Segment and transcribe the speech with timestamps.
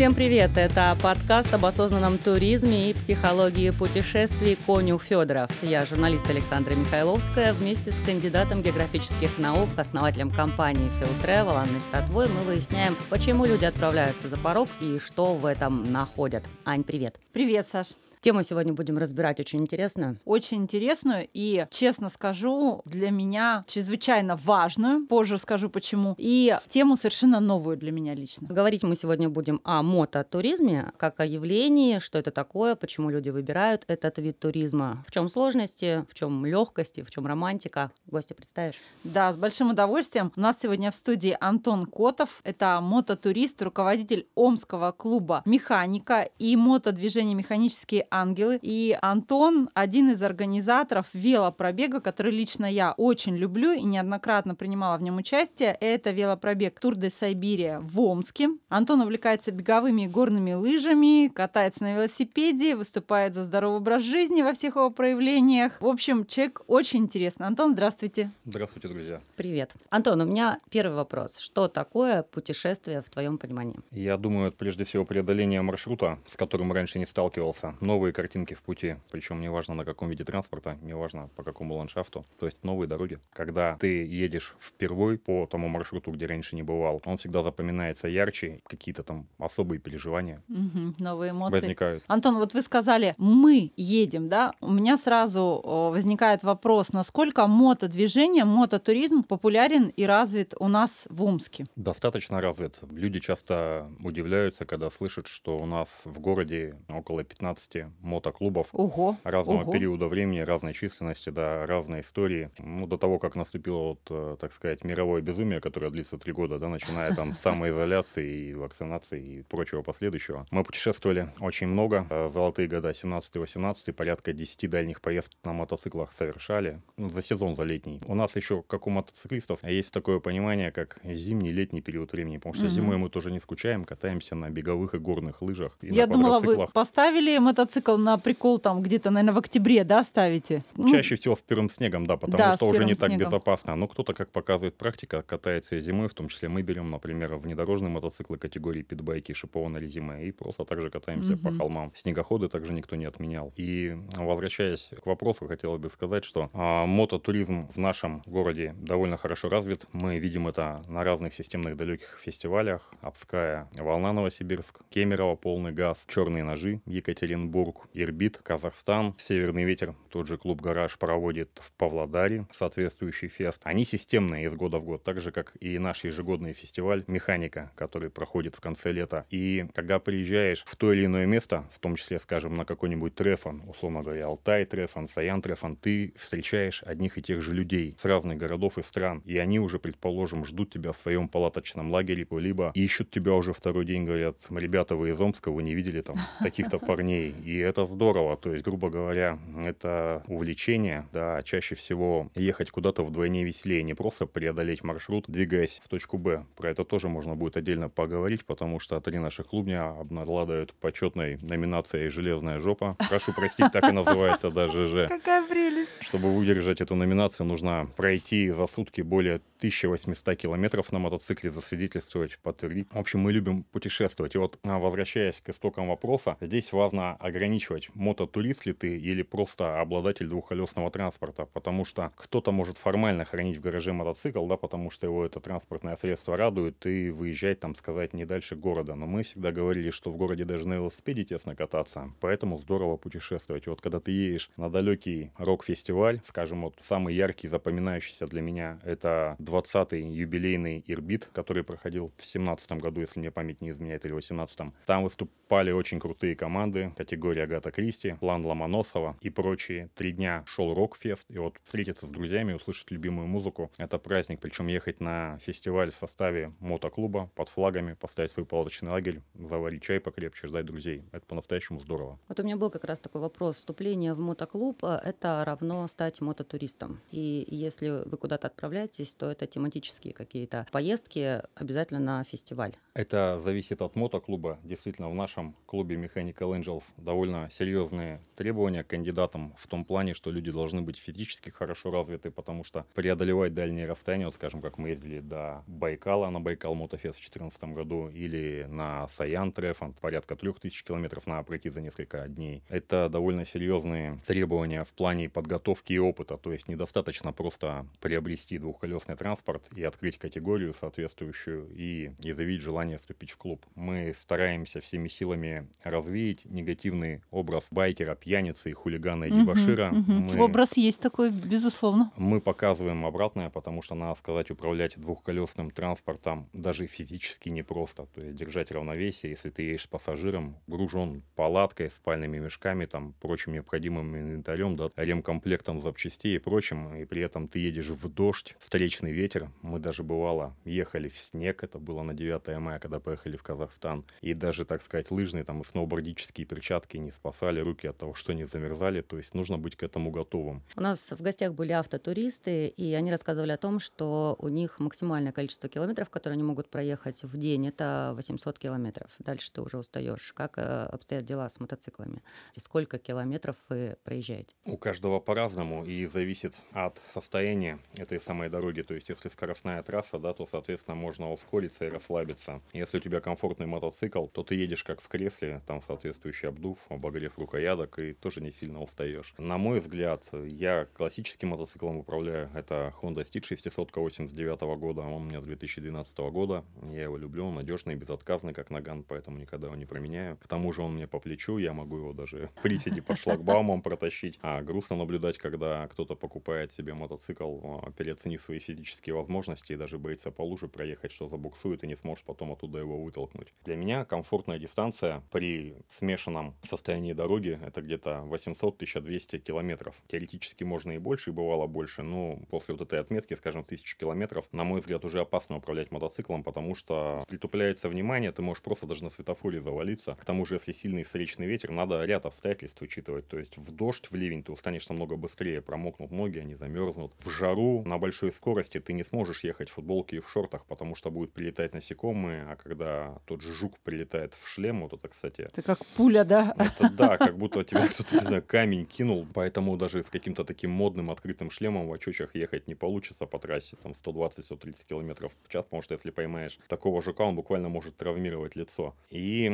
[0.00, 0.52] Всем привет!
[0.56, 5.50] Это подкаст об осознанном туризме и психологии путешествий «Конюх Федоров».
[5.62, 7.52] Я журналист Александра Михайловская.
[7.52, 13.66] Вместе с кандидатом географических наук, основателем компании Phil Travel Анной Статвой мы выясняем, почему люди
[13.66, 16.44] отправляются за порог и что в этом находят.
[16.64, 17.16] Ань, привет!
[17.34, 17.88] Привет, Саш!
[18.22, 20.18] Тему сегодня будем разбирать очень интересную.
[20.26, 25.06] Очень интересную и, честно скажу, для меня чрезвычайно важную.
[25.06, 26.14] Позже скажу почему.
[26.18, 28.46] И тему совершенно новую для меня лично.
[28.46, 33.84] Говорить мы сегодня будем о мототуризме, как о явлении, что это такое, почему люди выбирают
[33.86, 37.90] этот вид туризма, в чем сложности, в чем легкости, в чем романтика.
[38.04, 38.74] Гостя представишь?
[39.02, 40.30] Да, с большим удовольствием.
[40.36, 42.42] У нас сегодня в студии Антон Котов.
[42.44, 48.58] Это мототурист, руководитель Омского клуба «Механика» и мотодвижения «Механические ангелы.
[48.62, 55.02] И Антон один из организаторов велопробега, который лично я очень люблю и неоднократно принимала в
[55.02, 55.76] нем участие.
[55.80, 58.50] Это велопробег Тур де Сайбирия в Омске.
[58.68, 64.52] Антон увлекается беговыми и горными лыжами, катается на велосипеде, выступает за здоровый образ жизни во
[64.52, 65.80] всех его проявлениях.
[65.80, 67.46] В общем, человек очень интересный.
[67.46, 68.30] Антон, здравствуйте.
[68.44, 69.20] Здравствуйте, друзья.
[69.36, 69.72] Привет.
[69.90, 71.38] Антон, у меня первый вопрос.
[71.38, 73.76] Что такое путешествие в твоем понимании?
[73.90, 77.74] Я думаю, это прежде всего преодоление маршрута, с которым раньше не сталкивался.
[78.00, 82.46] Новые картинки в пути, причем неважно на каком виде транспорта, неважно по какому ландшафту, то
[82.46, 83.18] есть новые дороги.
[83.30, 88.60] Когда ты едешь впервой по тому маршруту, где раньше не бывал, он всегда запоминается ярче,
[88.66, 91.56] какие-то там особые переживания Мгм, новые эмоции.
[91.60, 92.02] возникают.
[92.06, 94.54] Антон, вот вы сказали, мы едем, да?
[94.62, 101.66] У меня сразу возникает вопрос, насколько мотодвижение, мототуризм популярен и развит у нас в Омске?
[101.76, 102.78] Достаточно развит.
[102.90, 109.16] Люди часто удивляются, когда слышат, что у нас в городе около 15 мотоклубов Ого.
[109.24, 109.72] разного ого.
[109.72, 112.50] периода времени, разной численности, да, разной истории.
[112.58, 116.58] Ну, до того, как наступило, вот, э, так сказать, мировое безумие, которое длится три года,
[116.58, 120.46] да, начиная там с самоизоляции и вакцинации и прочего последующего.
[120.50, 122.06] Мы путешествовали очень много.
[122.10, 126.80] Э, Золотые года 17-18, порядка 10 дальних поездок на мотоциклах совершали.
[126.96, 128.00] Ну, за сезон, за летний.
[128.06, 132.36] У нас еще, как у мотоциклистов, есть такое понимание, как зимний, летний период времени.
[132.36, 132.70] Потому что Мгм.
[132.72, 135.76] зимой мы тоже не скучаем, катаемся на беговых и горных лыжах.
[135.82, 140.64] и Я думала, вы поставили мотоцикл на прикол там где-то, наверное, в октябре, да, ставите?
[140.76, 143.26] Ну, Чаще всего с первым снегом, да, потому Да, что уже не так снегом.
[143.26, 143.76] безопасно.
[143.76, 147.90] Но кто-то, как показывает практика, катается и зимой, в том числе мы берем, например, внедорожные
[147.90, 151.58] мотоциклы категории питбайки, шипованной резиной, и просто также катаемся по Мгм.
[151.58, 151.92] холмам.
[151.96, 153.52] Снегоходы также никто не отменял.
[153.56, 159.48] И возвращаясь к вопросу, хотелось бы сказать, что а, мототуризм в нашем городе довольно хорошо
[159.48, 159.86] развит.
[159.92, 162.92] Мы видим это на разных системных далеких фестивалях.
[163.00, 170.36] Обская, Волна Новосибирск, Кемерово, Полный газ, Черные ножи, Екатеринбург, Ирбит, Казахстан, Северный ветер, тот же
[170.36, 173.60] клуб «Гараж» проводит в Павлодаре соответствующий фест.
[173.64, 178.10] Они системные из года в год, так же, как и наш ежегодный фестиваль «Механика», который
[178.10, 179.26] проходит в конце лета.
[179.30, 183.62] И когда приезжаешь в то или иное место, в том числе, скажем, на какой-нибудь трефон,
[183.66, 188.38] условно говоря, Алтай трефон, Саян трефон, ты встречаешь одних и тех же людей с разных
[188.38, 193.10] городов и стран, и они уже, предположим, ждут тебя в своем палаточном лагере, либо ищут
[193.10, 197.34] тебя уже второй день, говорят, ребята, вы из Омска, вы не видели там таких-то парней,
[197.44, 203.02] и это здорово, то есть, грубо говоря, это увлечение, да, а чаще всего ехать куда-то
[203.02, 206.44] вдвойне веселее, не просто преодолеть маршрут, двигаясь в точку Б.
[206.56, 212.08] Про это тоже можно будет отдельно поговорить, потому что три наших клубня обладают почетной номинацией
[212.08, 212.96] «Железная жопа».
[213.08, 215.08] Прошу простить, так и называется даже ЖЖ.
[215.08, 215.90] Какая прелесть.
[216.00, 222.88] Чтобы выдержать эту номинацию, нужно пройти за сутки более 1800 километров на мотоцикле, засвидетельствовать, подтвердить.
[222.90, 224.34] В общем, мы любим путешествовать.
[224.34, 229.80] И вот, а, возвращаясь к истокам вопроса, здесь важно ограничивать, мототурист ли ты или просто
[229.80, 235.06] обладатель двухколесного транспорта, потому что кто-то может формально хранить в гараже мотоцикл, да, потому что
[235.06, 238.94] его это транспортное средство радует, и выезжать, там, сказать, не дальше города.
[238.94, 243.66] Но мы всегда говорили, что в городе даже на велосипеде тесно кататься, поэтому здорово путешествовать.
[243.66, 248.80] И вот когда ты едешь на далекий рок-фестиваль, скажем, вот самый яркий, запоминающийся для меня,
[248.84, 254.12] это 20-й юбилейный Ирбит, который проходил в 17 году, если мне память не изменяет, или
[254.12, 259.90] в 18 Там выступали очень крутые команды, категория Агата Кристи, План Ломоносова и прочие.
[259.94, 264.40] Три дня шел рок-фест, и вот встретиться с друзьями, услышать любимую музыку, это праздник.
[264.40, 270.00] Причем ехать на фестиваль в составе мотоклуба под флагами, поставить свой палаточный лагерь, заварить чай
[270.00, 271.02] покрепче, ждать друзей.
[271.12, 272.18] Это по-настоящему здорово.
[272.28, 273.56] Вот у меня был как раз такой вопрос.
[273.56, 277.00] Вступление в мотоклуб это равно стать мототуристом.
[277.10, 282.76] И если вы куда-то отправляетесь, то это это тематические какие-то поездки, обязательно на фестиваль?
[282.94, 284.58] Это зависит от мотоклуба.
[284.64, 290.30] Действительно, в нашем клубе Mechanical Angels довольно серьезные требования к кандидатам в том плане, что
[290.30, 294.90] люди должны быть физически хорошо развиты, потому что преодолевать дальние расстояния, вот скажем, как мы
[294.90, 300.84] ездили до Байкала на Байкал Мотофест в 2014 году или на Саян Трефант, порядка 3000
[300.84, 302.62] километров на пройти за несколько дней.
[302.68, 309.16] Это довольно серьезные требования в плане подготовки и опыта, то есть недостаточно просто приобрести двухколесный
[309.16, 309.29] транспорт
[309.74, 313.64] и открыть категорию соответствующую и, и заявить желание вступить в клуб.
[313.74, 319.90] Мы стараемся всеми силами развеять негативный образ байкера, пьяницы хулигана и дебашира.
[319.90, 320.12] Угу, угу.
[320.12, 322.12] Мы, Образ есть такой, безусловно.
[322.16, 328.06] Мы показываем обратное, потому что, надо сказать, управлять двухколесным транспортом даже физически непросто.
[328.14, 333.52] То есть держать равновесие, если ты едешь с пассажиром, гружен палаткой, спальными мешками, там, прочим
[333.52, 339.12] необходимым инвентарем, да, ремкомплектом запчастей и прочим, и при этом ты едешь в дождь, встречный
[339.12, 339.19] ветер.
[339.62, 344.04] Мы даже бывало ехали в снег, это было на 9 мая, когда поехали в Казахстан.
[344.22, 348.32] И даже, так сказать, лыжные там и сноубордические перчатки не спасали руки от того, что
[348.32, 349.02] не замерзали.
[349.02, 350.62] То есть нужно быть к этому готовым.
[350.76, 355.32] У нас в гостях были автотуристы, и они рассказывали о том, что у них максимальное
[355.32, 359.10] количество километров, которые они могут проехать в день, это 800 километров.
[359.18, 360.32] Дальше ты уже устаешь.
[360.32, 362.22] Как э, обстоят дела с мотоциклами?
[362.56, 364.54] Сколько километров вы проезжаете?
[364.64, 368.82] У каждого по-разному и зависит от состояния этой самой дороги.
[368.82, 372.60] То есть, если скоростная трасса, да, то, соответственно, можно ускориться и расслабиться.
[372.72, 377.38] Если у тебя комфортный мотоцикл, то ты едешь как в кресле, там соответствующий обдув, обогрев
[377.38, 379.34] рукоядок, и тоже не сильно устаешь.
[379.38, 382.50] На мой взгляд, я классическим мотоциклом управляю.
[382.54, 385.02] Это Honda Steed 600 89 года.
[385.02, 386.64] Он у меня с 2012 года.
[386.90, 390.36] Я его люблю, он надежный, безотказный, как наган, поэтому никогда его не променяю.
[390.38, 394.38] К тому же он мне по плечу, я могу его даже приседи под шлагбаумом протащить.
[394.42, 399.98] А грустно наблюдать, когда кто-то покупает себе мотоцикл, а, переоценив свои физические возможности и даже
[399.98, 403.52] боится по луже проехать, что забуксует и не сможет потом оттуда его вытолкнуть.
[403.64, 409.94] Для меня комфортная дистанция при смешанном состоянии дороги это где-то 800-1200 километров.
[410.08, 414.46] Теоретически можно и больше, и бывало больше, но после вот этой отметки, скажем, 1000 километров,
[414.52, 419.04] на мой взгляд, уже опасно управлять мотоциклом, потому что притупляется внимание, ты можешь просто даже
[419.04, 420.16] на светофоре завалиться.
[420.20, 423.28] К тому же, если сильный встречный ветер, надо ряд обстоятельств учитывать.
[423.28, 427.12] То есть в дождь, в ливень ты устанешь намного быстрее, промокнут ноги, они замерзнут.
[427.18, 430.94] В жару на большой скорости ты не сможешь ехать в футболке и в шортах, потому
[430.94, 435.42] что будет прилетать насекомые, а когда тот же жук прилетает в шлем, вот это, кстати...
[435.42, 436.54] Это как пуля, да?
[436.58, 440.70] Это да, как будто тебя кто-то, не знаю, камень кинул, поэтому даже с каким-то таким
[440.70, 445.64] модным открытым шлемом в очочах ехать не получится по трассе, там 120-130 километров в час,
[445.64, 448.94] потому что если поймаешь такого жука, он буквально может травмировать лицо.
[449.10, 449.50] И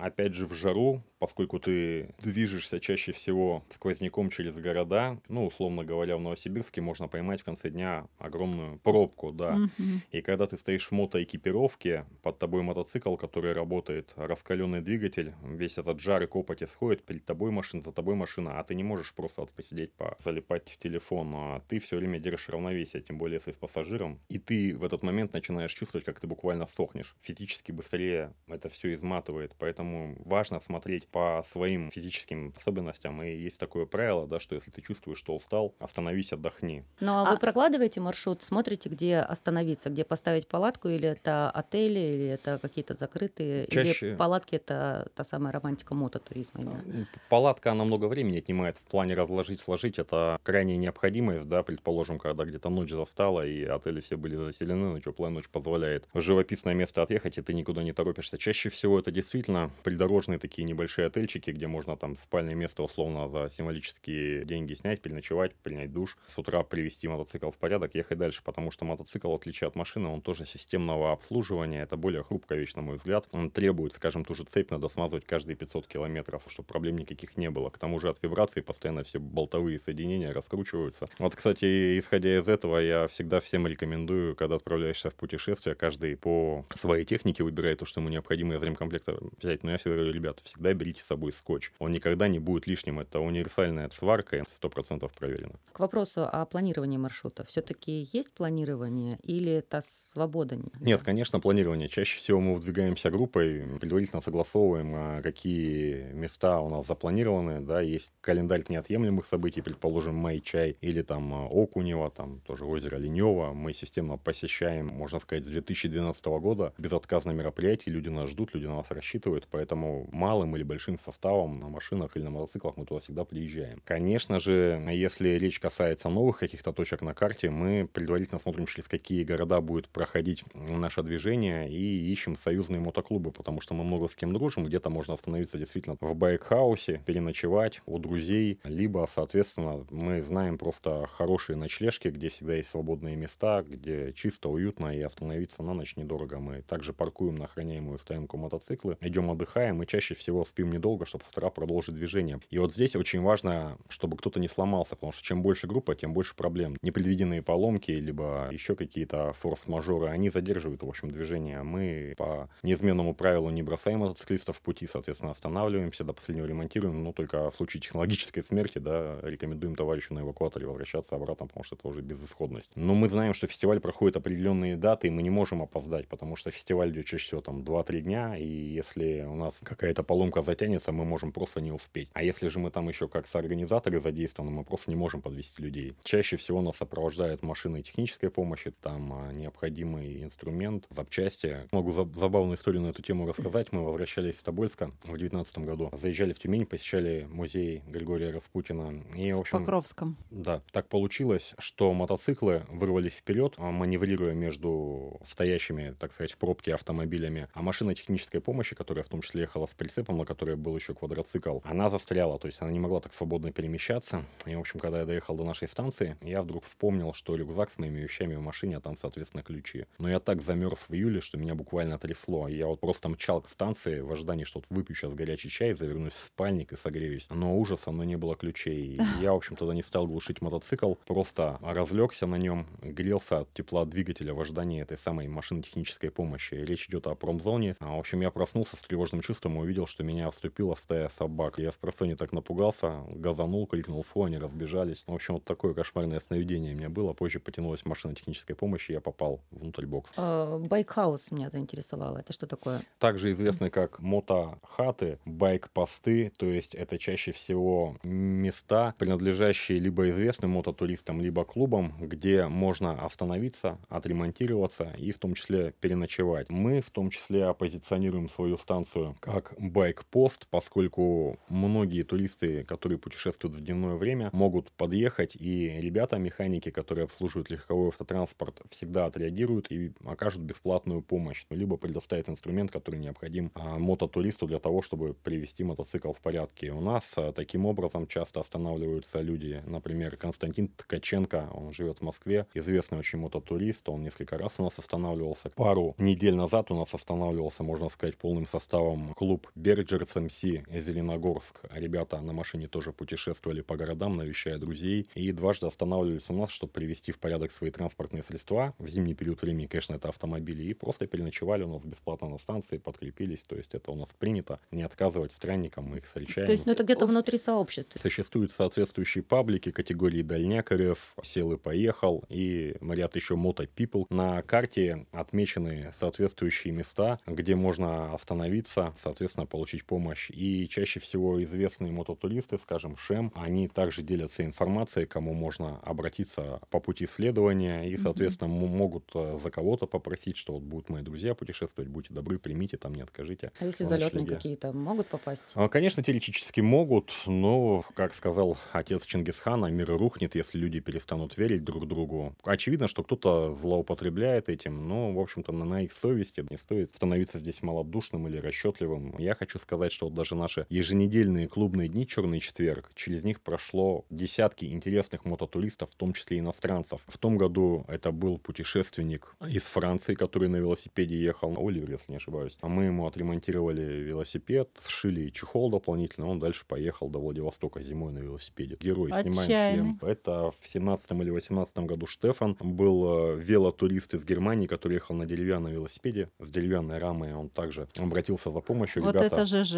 [0.00, 6.16] опять же в жару, поскольку ты движешься чаще всего сквозняком через города, ну, условно говоря,
[6.16, 9.56] в Новосибирске можно поймать в конце дня огромную пробку, да.
[9.56, 9.98] Mm-hmm.
[10.12, 16.00] И когда ты стоишь в мотоэкипировке, под тобой мотоцикл, который работает, раскаленный двигатель, весь этот
[16.00, 19.42] жар и копоть исходит, перед тобой машина, за тобой машина, а ты не можешь просто
[19.42, 23.52] вот посидеть, по залипать в телефон, а ты все время держишь равновесие, тем более если
[23.52, 27.16] с пассажиром, и ты в этот момент начинаешь чувствовать, как ты буквально сохнешь.
[27.22, 33.86] Физически быстрее это все изматывает, поэтому важно смотреть по своим физическим особенностям, и есть такое
[33.86, 36.84] правило, да, что если ты чувствуешь, что устал, остановись, отдохни.
[37.00, 37.32] Ну а, а...
[37.32, 42.92] вы прокладываете маршрут, смотрите, где остановиться, где поставить палатку, или это отели, или это какие-то
[42.92, 44.08] закрытые, Чаще...
[44.08, 47.08] или палатки это та самая романтика мототуризма именно?
[47.30, 52.44] Палатка, она много времени отнимает в плане разложить, сложить, это крайняя необходимость, да, предположим, когда
[52.44, 57.00] где-то ночь застала, и отели все были заселены, ну, теплая ночь позволяет в живописное место
[57.00, 58.36] отъехать, и ты никуда не торопишься.
[58.36, 63.50] Чаще всего это действительно придорожные такие небольшие отельчики, где можно там спальное место условно за
[63.56, 68.70] символические деньги снять, переночевать, принять душ, с утра привести мотоцикл в порядок, ехать дальше, потому
[68.70, 72.82] что мотоцикл, в отличие от машины, он тоже системного обслуживания, это более хрупкая вещь, на
[72.82, 73.26] мой взгляд.
[73.32, 77.50] Он требует, скажем, ту же цепь надо смазывать каждые 500 километров, чтобы проблем никаких не
[77.50, 77.70] было.
[77.70, 81.08] К тому же от вибрации постоянно все болтовые соединения раскручиваются.
[81.18, 86.66] Вот, кстати, исходя из этого, я всегда всем рекомендую, когда отправляешься в путешествие, каждый по
[86.74, 89.62] своей технике выбирает то, что ему необходимо из ремкомплекта взять.
[89.62, 91.72] Но я всегда говорю, ребята, всегда берите с собой скотч.
[91.78, 93.00] Он никогда не будет лишним.
[93.00, 95.54] Это универсальная сварка, 100% проверено.
[95.72, 97.44] К вопросу о планировании маршрута.
[97.44, 100.58] Все-таки есть планирование или это свобода?
[100.80, 101.88] Нет, конечно, планирование.
[101.88, 107.60] Чаще всего мы выдвигаемся группой, предварительно согласовываем, а, какие места у нас запланированы.
[107.60, 113.52] Да, есть календарь неотъемлемых событий, предположим, Май-чай или там а, Окунева, там тоже озеро Ленева.
[113.52, 117.94] Мы системно посещаем, можно сказать, с 2012 года безотказно мероприятие.
[117.94, 122.24] Люди нас ждут, люди на нас рассчитывают, поэтому малым или большим составом на машинах или
[122.24, 123.80] на мотоциклах мы туда всегда приезжаем.
[123.84, 128.88] Конечно же, если речь касается новых каких-то точек на карте, мы предварительно предварительно смотрим, через
[128.88, 134.14] какие города будет проходить наше движение, и ищем союзные мотоклубы, потому что мы много с
[134.14, 140.58] кем дружим, где-то можно остановиться действительно в байкхаусе, переночевать у друзей, либо, соответственно, мы знаем
[140.58, 145.96] просто хорошие ночлежки, где всегда есть свободные места, где чисто, уютно, и остановиться на ночь
[145.96, 146.38] недорого.
[146.38, 151.24] Мы также паркуем на охраняемую стоянку мотоциклы, идем отдыхаем, и чаще всего спим недолго, чтобы
[151.24, 152.40] с утра продолжить движение.
[152.50, 156.12] И вот здесь очень важно, чтобы кто-то не сломался, потому что чем больше группа, тем
[156.14, 156.76] больше проблем.
[156.82, 161.62] Непредвиденные поломки, либо еще какие-то форс-мажоры, они задерживают, в общем, движение.
[161.62, 167.12] Мы по неизменному правилу не бросаем мотоциклистов в пути, соответственно, останавливаемся, до последнего ремонтируем, но
[167.12, 171.88] только в случае технологической смерти, да, рекомендуем товарищу на эвакуаторе возвращаться обратно, потому что это
[171.88, 172.70] уже безысходность.
[172.74, 176.50] Но мы знаем, что фестиваль проходит определенные даты, и мы не можем опоздать, потому что
[176.50, 181.04] фестиваль идет чаще всего там 2-3 дня, и если у нас какая-то поломка затянется, мы
[181.04, 182.10] можем просто не успеть.
[182.12, 185.94] А если же мы там еще как соорганизаторы задействованы, мы просто не можем подвести людей.
[186.02, 191.68] Чаще всего нас сопровождают машины технической помощи, там а, необходимый инструмент, запчасти.
[191.70, 193.70] Могу забавную историю на эту тему рассказать.
[193.70, 199.04] Мы возвращались из Тобольска в 2019 году, заезжали в Тюмень, посещали музей Григория Распутина.
[199.14, 200.16] И, в общем, Покровском.
[200.30, 206.74] Да, так получилось, что мотоциклы вырвались вперед, а, маневрируя между стоящими, так сказать, в пробке
[206.74, 210.76] автомобилями, а машина технической помощи, которая в том числе ехала с прицепом, на которой был
[210.76, 214.24] еще квадроцикл, она застряла, то есть она не могла так свободно перемещаться.
[214.44, 217.78] И, в общем, когда я доехал до нашей станции, я вдруг вспомнил, что рюкзак с
[217.82, 219.86] моими вещами в машине, а там, соответственно, ключи.
[219.98, 222.48] Но я так замерз в июле, что меня буквально трясло.
[222.48, 226.12] Я вот просто мчал к станции в ожидании, что вот выпью сейчас горячий чай, завернусь
[226.12, 227.26] в спальник и согреюсь.
[227.30, 228.96] Но ужаса, но не было ключей.
[228.96, 233.52] И я, в общем, тогда не стал глушить мотоцикл, просто разлегся на нем, грелся от
[233.52, 236.54] тепла двигателя в ожидании этой самой машины технической помощи.
[236.54, 237.74] Речь идет о промзоне.
[237.80, 241.58] А, в общем, я проснулся с тревожным чувством и увидел, что меня обступила стая собак.
[241.58, 245.04] Я спросонья так напугался, газанул, крикнул фу, они разбежались.
[245.06, 247.12] В общем, вот такое кошмарное сновидение у меня было.
[247.12, 247.40] Позже
[247.72, 250.12] подтянулась машина технической помощи, и я попал внутрь бокса.
[250.16, 252.18] А, bike house меня заинтересовало.
[252.18, 252.82] Это что такое?
[252.98, 261.20] Также известны как мотохаты, байк-посты, то есть это чаще всего места, принадлежащие либо известным мототуристам,
[261.20, 266.50] либо клубам, где можно остановиться, отремонтироваться и в том числе переночевать.
[266.50, 273.60] Мы в том числе позиционируем свою станцию как байк-пост, поскольку многие туристы, которые путешествуют в
[273.60, 280.42] дневное время, могут подъехать, и ребята, механики, которые обслуживают легковой автотранспорт, всегда отреагируют и окажут
[280.42, 286.20] бесплатную помощь, либо предоставят инструмент, который необходим а, мототуристу для того, чтобы привести мотоцикл в
[286.20, 286.72] порядке.
[286.72, 292.46] У нас а, таким образом часто останавливаются люди, например, Константин Ткаченко, он живет в Москве,
[292.54, 295.50] известный очень мототурист, он несколько раз у нас останавливался.
[295.50, 301.60] Пару недель назад у нас останавливался, можно сказать, полным составом клуб Берджерс МС Зеленогорск.
[301.70, 306.72] Ребята на машине тоже путешествовали по городам, навещая друзей, и дважды останавливались у нас, чтобы
[306.72, 308.74] привести в порядок свои транспортные средства.
[308.78, 312.78] В зимний период времени, конечно, это автомобили, и просто переночевали у нас бесплатно на станции,
[312.78, 316.46] подкрепились, то есть это у нас принято, не отказывать странникам, мы их встречаем.
[316.46, 317.98] То есть ну, это где-то внутри сообщества?
[318.00, 324.06] Существуют соответствующие паблики категории Дальняк РФ, Сел и Поехал, и ряд еще Мото People.
[324.10, 330.30] На карте отмечены соответствующие места, где можно остановиться, соответственно, получить помощь.
[330.30, 336.80] И чаще всего известные мототуристы, скажем, ШЕМ, они также делятся информацией, кому можно обратиться по
[336.80, 338.68] пути следования, и, соответственно, mm-hmm.
[338.68, 342.94] могут э, за кого-то попросить, что вот будут мои друзья путешествовать, будьте добры, примите, там
[342.94, 343.52] не откажите.
[343.60, 345.44] А если залетные какие-то могут попасть?
[345.54, 351.64] А, конечно, теоретически могут, но, как сказал отец Чингисхана, мир рухнет, если люди перестанут верить
[351.64, 352.34] друг другу.
[352.44, 357.38] Очевидно, что кто-то злоупотребляет этим, но, в общем-то, на, на их совести не стоит становиться
[357.38, 359.16] здесь малодушным или расчетливым.
[359.18, 364.04] Я хочу сказать, что вот даже наши еженедельные клубные дни «Черный четверг», через них прошло
[364.10, 367.00] десятки интересных мототуристов, в том числе иностранцев.
[367.06, 372.16] В том году это был путешественник из Франции, который на велосипеде ехал, Оливер, если не
[372.16, 372.56] ошибаюсь.
[372.60, 378.18] А мы ему отремонтировали велосипед, сшили чехол дополнительно, он дальше поехал до Владивостока зимой на
[378.18, 378.76] велосипеде.
[378.80, 379.98] Герой, снимаем шлем.
[380.02, 385.26] Это в 17 или 18 году Штефан был э, велотурист из Германии, который ехал на
[385.26, 387.34] деревянном велосипеде с деревянной рамой.
[387.34, 389.02] Он также обратился за помощью.
[389.02, 389.74] Вот Ребята это ЖЖ.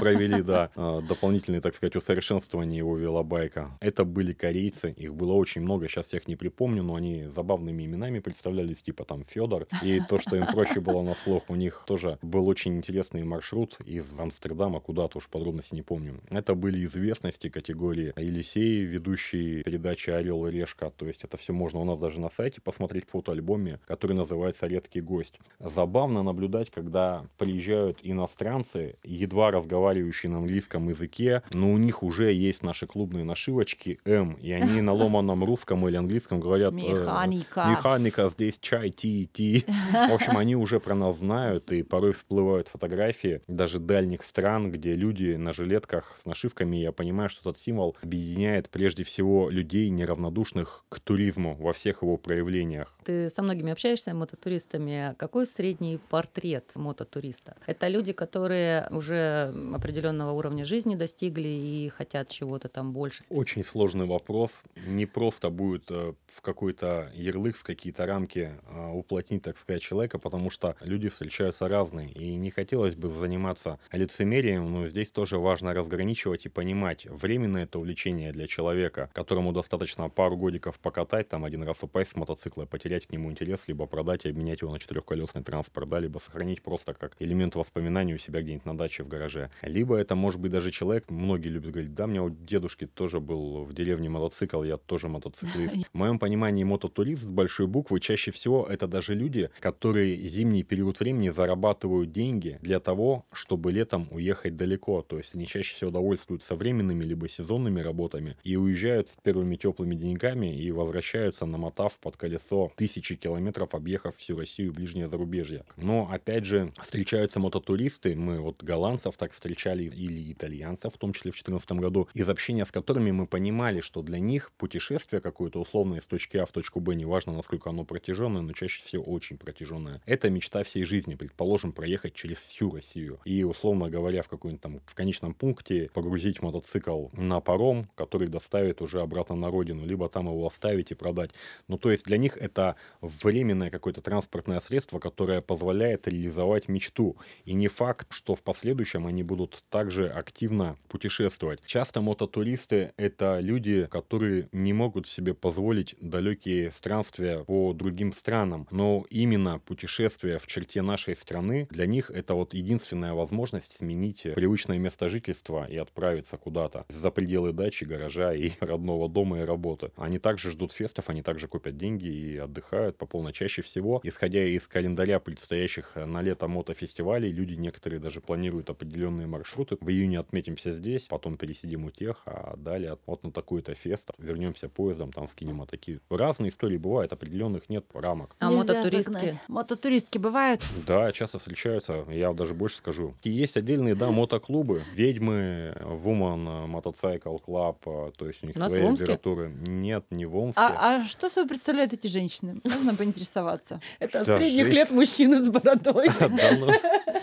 [0.00, 3.76] провели, да, э, дополнительные, так сказать, усовершенствования его велобайка.
[3.80, 8.18] Это были корейцы, их было очень много, сейчас всех не припомню, но они забавными именами
[8.18, 9.66] представлялись, типа там Федор.
[9.82, 13.78] И то, что им проще было на слух, у них тоже был очень интересный маршрут
[13.84, 16.20] из Амстердама куда-то, уж подробности не помню.
[16.30, 20.90] Это были известности категории Елисей, ведущий передачи «Орел и решка».
[20.96, 24.66] То есть это все можно у нас даже на сайте посмотреть в фотоальбоме, который называется
[24.66, 25.38] «Редкий гость».
[25.60, 32.62] Забавно наблюдать, когда приезжают иностранцы, едва разговаривающие на английском языке, но у них уже есть
[32.62, 37.66] наши клубные нашивочки М, и они на ломаном русском или английском говорят Механика.
[37.68, 39.64] Механика, здесь чай, ти, ти.
[39.92, 44.94] В общем, они уже про нас знают, и порой всплывают фотографии даже дальних стран, где
[44.94, 46.76] люди на жилетках с нашивками.
[46.76, 52.16] Я понимаю, что этот символ объединяет прежде всего людей, неравнодушных к туризму во всех его
[52.16, 52.94] проявлениях.
[53.04, 55.14] Ты со многими общаешься, мототуристами.
[55.18, 57.56] Какой средний портрет мототуриста?
[57.66, 63.24] Это люди, которые уже определенного уровня жизни достигли и хотят чего-то там больше.
[63.28, 64.50] Очень сложный вопрос.
[64.86, 70.18] Не просто будет э, в какой-то ярлык, в какие-то рамки а, уплотнить, так сказать, человека,
[70.18, 72.10] потому что люди встречаются разные.
[72.12, 77.78] И не хотелось бы заниматься лицемерием, но здесь тоже важно разграничивать и понимать, временное это
[77.80, 83.06] увлечение для человека, которому достаточно пару годиков покатать, там один раз упасть с мотоцикла, потерять
[83.06, 86.94] к нему интерес, либо продать и обменять его на четырехколесный транспорт, да, либо сохранить просто
[86.94, 89.50] как элемент воспоминаний у себя где-нибудь на даче в гараже.
[89.62, 93.18] Либо это может быть даже человек, многие любят говорить, да, у меня у дедушки тоже
[93.18, 95.88] был в деревне мотоцикл, я тоже мотоциклист.
[95.92, 101.00] В моем понимании мототурист с большой буквы чаще всего это даже люди, которые зимний период
[101.00, 105.00] времени зарабатывают деньги для того, чтобы летом уехать далеко.
[105.00, 109.94] То есть они чаще всего довольствуются временными либо сезонными работами и уезжают с первыми теплыми
[109.94, 115.64] деньгами и возвращаются, намотав под колесо тысячи километров, объехав всю Россию и ближнее зарубежье.
[115.78, 121.30] Но опять же встречаются мототуристы, мы вот голландцев так встречали или итальянцев, в том числе
[121.30, 126.00] в 2014 году, из общения с которыми мы понимали, что для них путешествие какое-то условное
[126.00, 130.02] из точки А в точку Б, неважно, насколько оно протяженное, но чаще всего очень протяженное.
[130.04, 133.20] Это мечта всей жизни, предположим, проехать через всю Россию.
[133.24, 138.82] И, условно говоря, в какой-нибудь там в конечном пункте погрузить мотоцикл на паром, который доставит
[138.82, 141.30] уже обратно на родину, либо там его оставить и продать.
[141.68, 147.16] Ну, то есть для них это временное какое-то транспортное средство, которое позволяет реализовать мечту.
[147.44, 151.60] И не факт, что в последующем они будут также активно путешествовать.
[151.64, 158.66] Часто мототуристы— это люди, которые не могут себе позволить далекие странствия по другим странам.
[158.70, 164.78] Но именно путешествие в черте нашей страны для них это вот единственная возможность сменить привычное
[164.78, 169.92] место жительства и отправиться куда-то за пределы дачи, гаража и родного дома и работы.
[169.96, 173.32] Они также ждут фестов, они также копят деньги и отдыхают по полной.
[173.32, 179.76] Чаще всего, исходя из календаря предстоящих на лето мотофестивалей, люди некоторые даже планируют определенные маршруты.
[179.80, 184.68] В июне отметимся здесь, потом пересидим у тех, а далее вот на такой-то фест вернемся
[184.68, 188.34] поездом, там скинем такие разные истории бывают, определенных нет рамок.
[188.38, 189.12] А Нельзя мототуристки?
[189.12, 189.38] загнать.
[189.48, 190.62] Мототуристки бывают?
[190.86, 193.14] Да, часто встречаются, я даже больше скажу.
[193.22, 198.82] И есть отдельные, да, мотоклубы, ведьмы, Woman Motorcycle Club, то есть у них У Омске?
[198.84, 199.48] аббревиатура.
[199.66, 200.60] Нет, не в Омске.
[200.60, 202.60] А, а что собой представляют эти женщины?
[202.64, 203.80] Можно поинтересоваться.
[203.98, 204.76] Это Да, средних жесть.
[204.76, 206.08] лет мужчины с бородой.
[206.58, 206.68] Ну,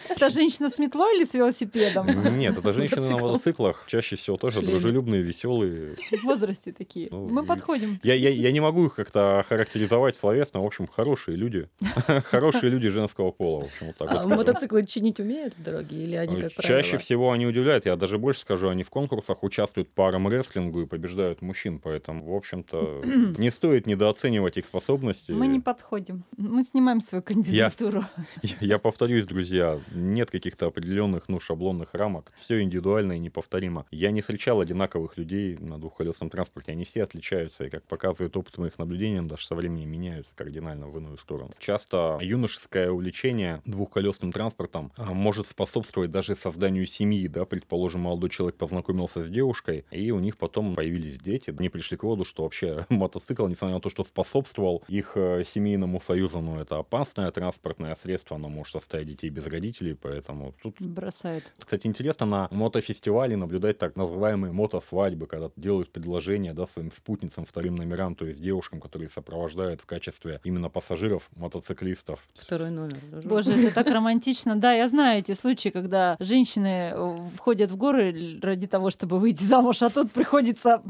[0.09, 2.37] Это женщина с метлой или с велосипедом?
[2.37, 5.95] Нет, это женщины на мотоциклах, чаще всего тоже дружелюбные, веселые.
[6.11, 7.09] В возрасте такие.
[7.11, 7.99] Ну, Мы подходим.
[8.03, 8.15] Я
[8.55, 11.67] не могу их как-то охарактеризовать словесно, в общем, хорошие люди.
[12.31, 14.37] Хорошие люди женского пола, в общем, вот так вот А скажем.
[14.37, 16.53] мотоциклы чинить умеют в дороге или они, как?
[16.63, 17.85] Чаще всего они удивляют.
[17.85, 21.79] Я даже больше скажу, они в конкурсах участвуют по армрестлингу и побеждают мужчин.
[21.79, 23.01] Поэтому, в общем-то,
[23.37, 25.31] не стоит недооценивать их способности.
[25.33, 26.23] Мы не подходим.
[26.37, 28.05] Мы снимаем свою кандидатуру.
[28.41, 32.31] Я, я повторюсь, друзья, нет каких-то определенных, ну, шаблонных рамок.
[32.39, 33.85] Все индивидуально и неповторимо.
[33.91, 36.71] Я не встречал одинаковых людей на двухколесном транспорте.
[36.71, 37.65] Они все отличаются.
[37.65, 41.51] И, как показывает опыт моих наблюдений, они даже со временем меняются кардинально в иную сторону.
[41.59, 47.27] Часто юношеское увлечение двухколесным транспортом а, может способствовать даже созданию семьи.
[47.27, 47.45] Да?
[47.45, 51.53] Предположим, молодой человек познакомился с девушкой, и у них потом появились дети.
[51.57, 56.01] Они пришли к выводу, что вообще мотоцикл, несмотря на то, что способствовал их э, семейному
[56.01, 61.51] союзу, но это опасное транспортное средство, оно может оставить детей без родителей, поэтому тут Бросают.
[61.57, 67.75] кстати, интересно на мотофестивале наблюдать так называемые мотосвадьбы, когда делают предложения да, своим спутницам, вторым
[67.75, 72.19] номерам, то есть девушкам, которые сопровождают в качестве именно пассажиров мотоциклистов.
[72.33, 72.97] Второй номер.
[73.23, 74.55] Боже, это так романтично.
[74.55, 79.43] Да, я знаю эти случаи, когда женщины э, входят в горы ради того, чтобы выйти
[79.43, 80.81] замуж, а тут приходится,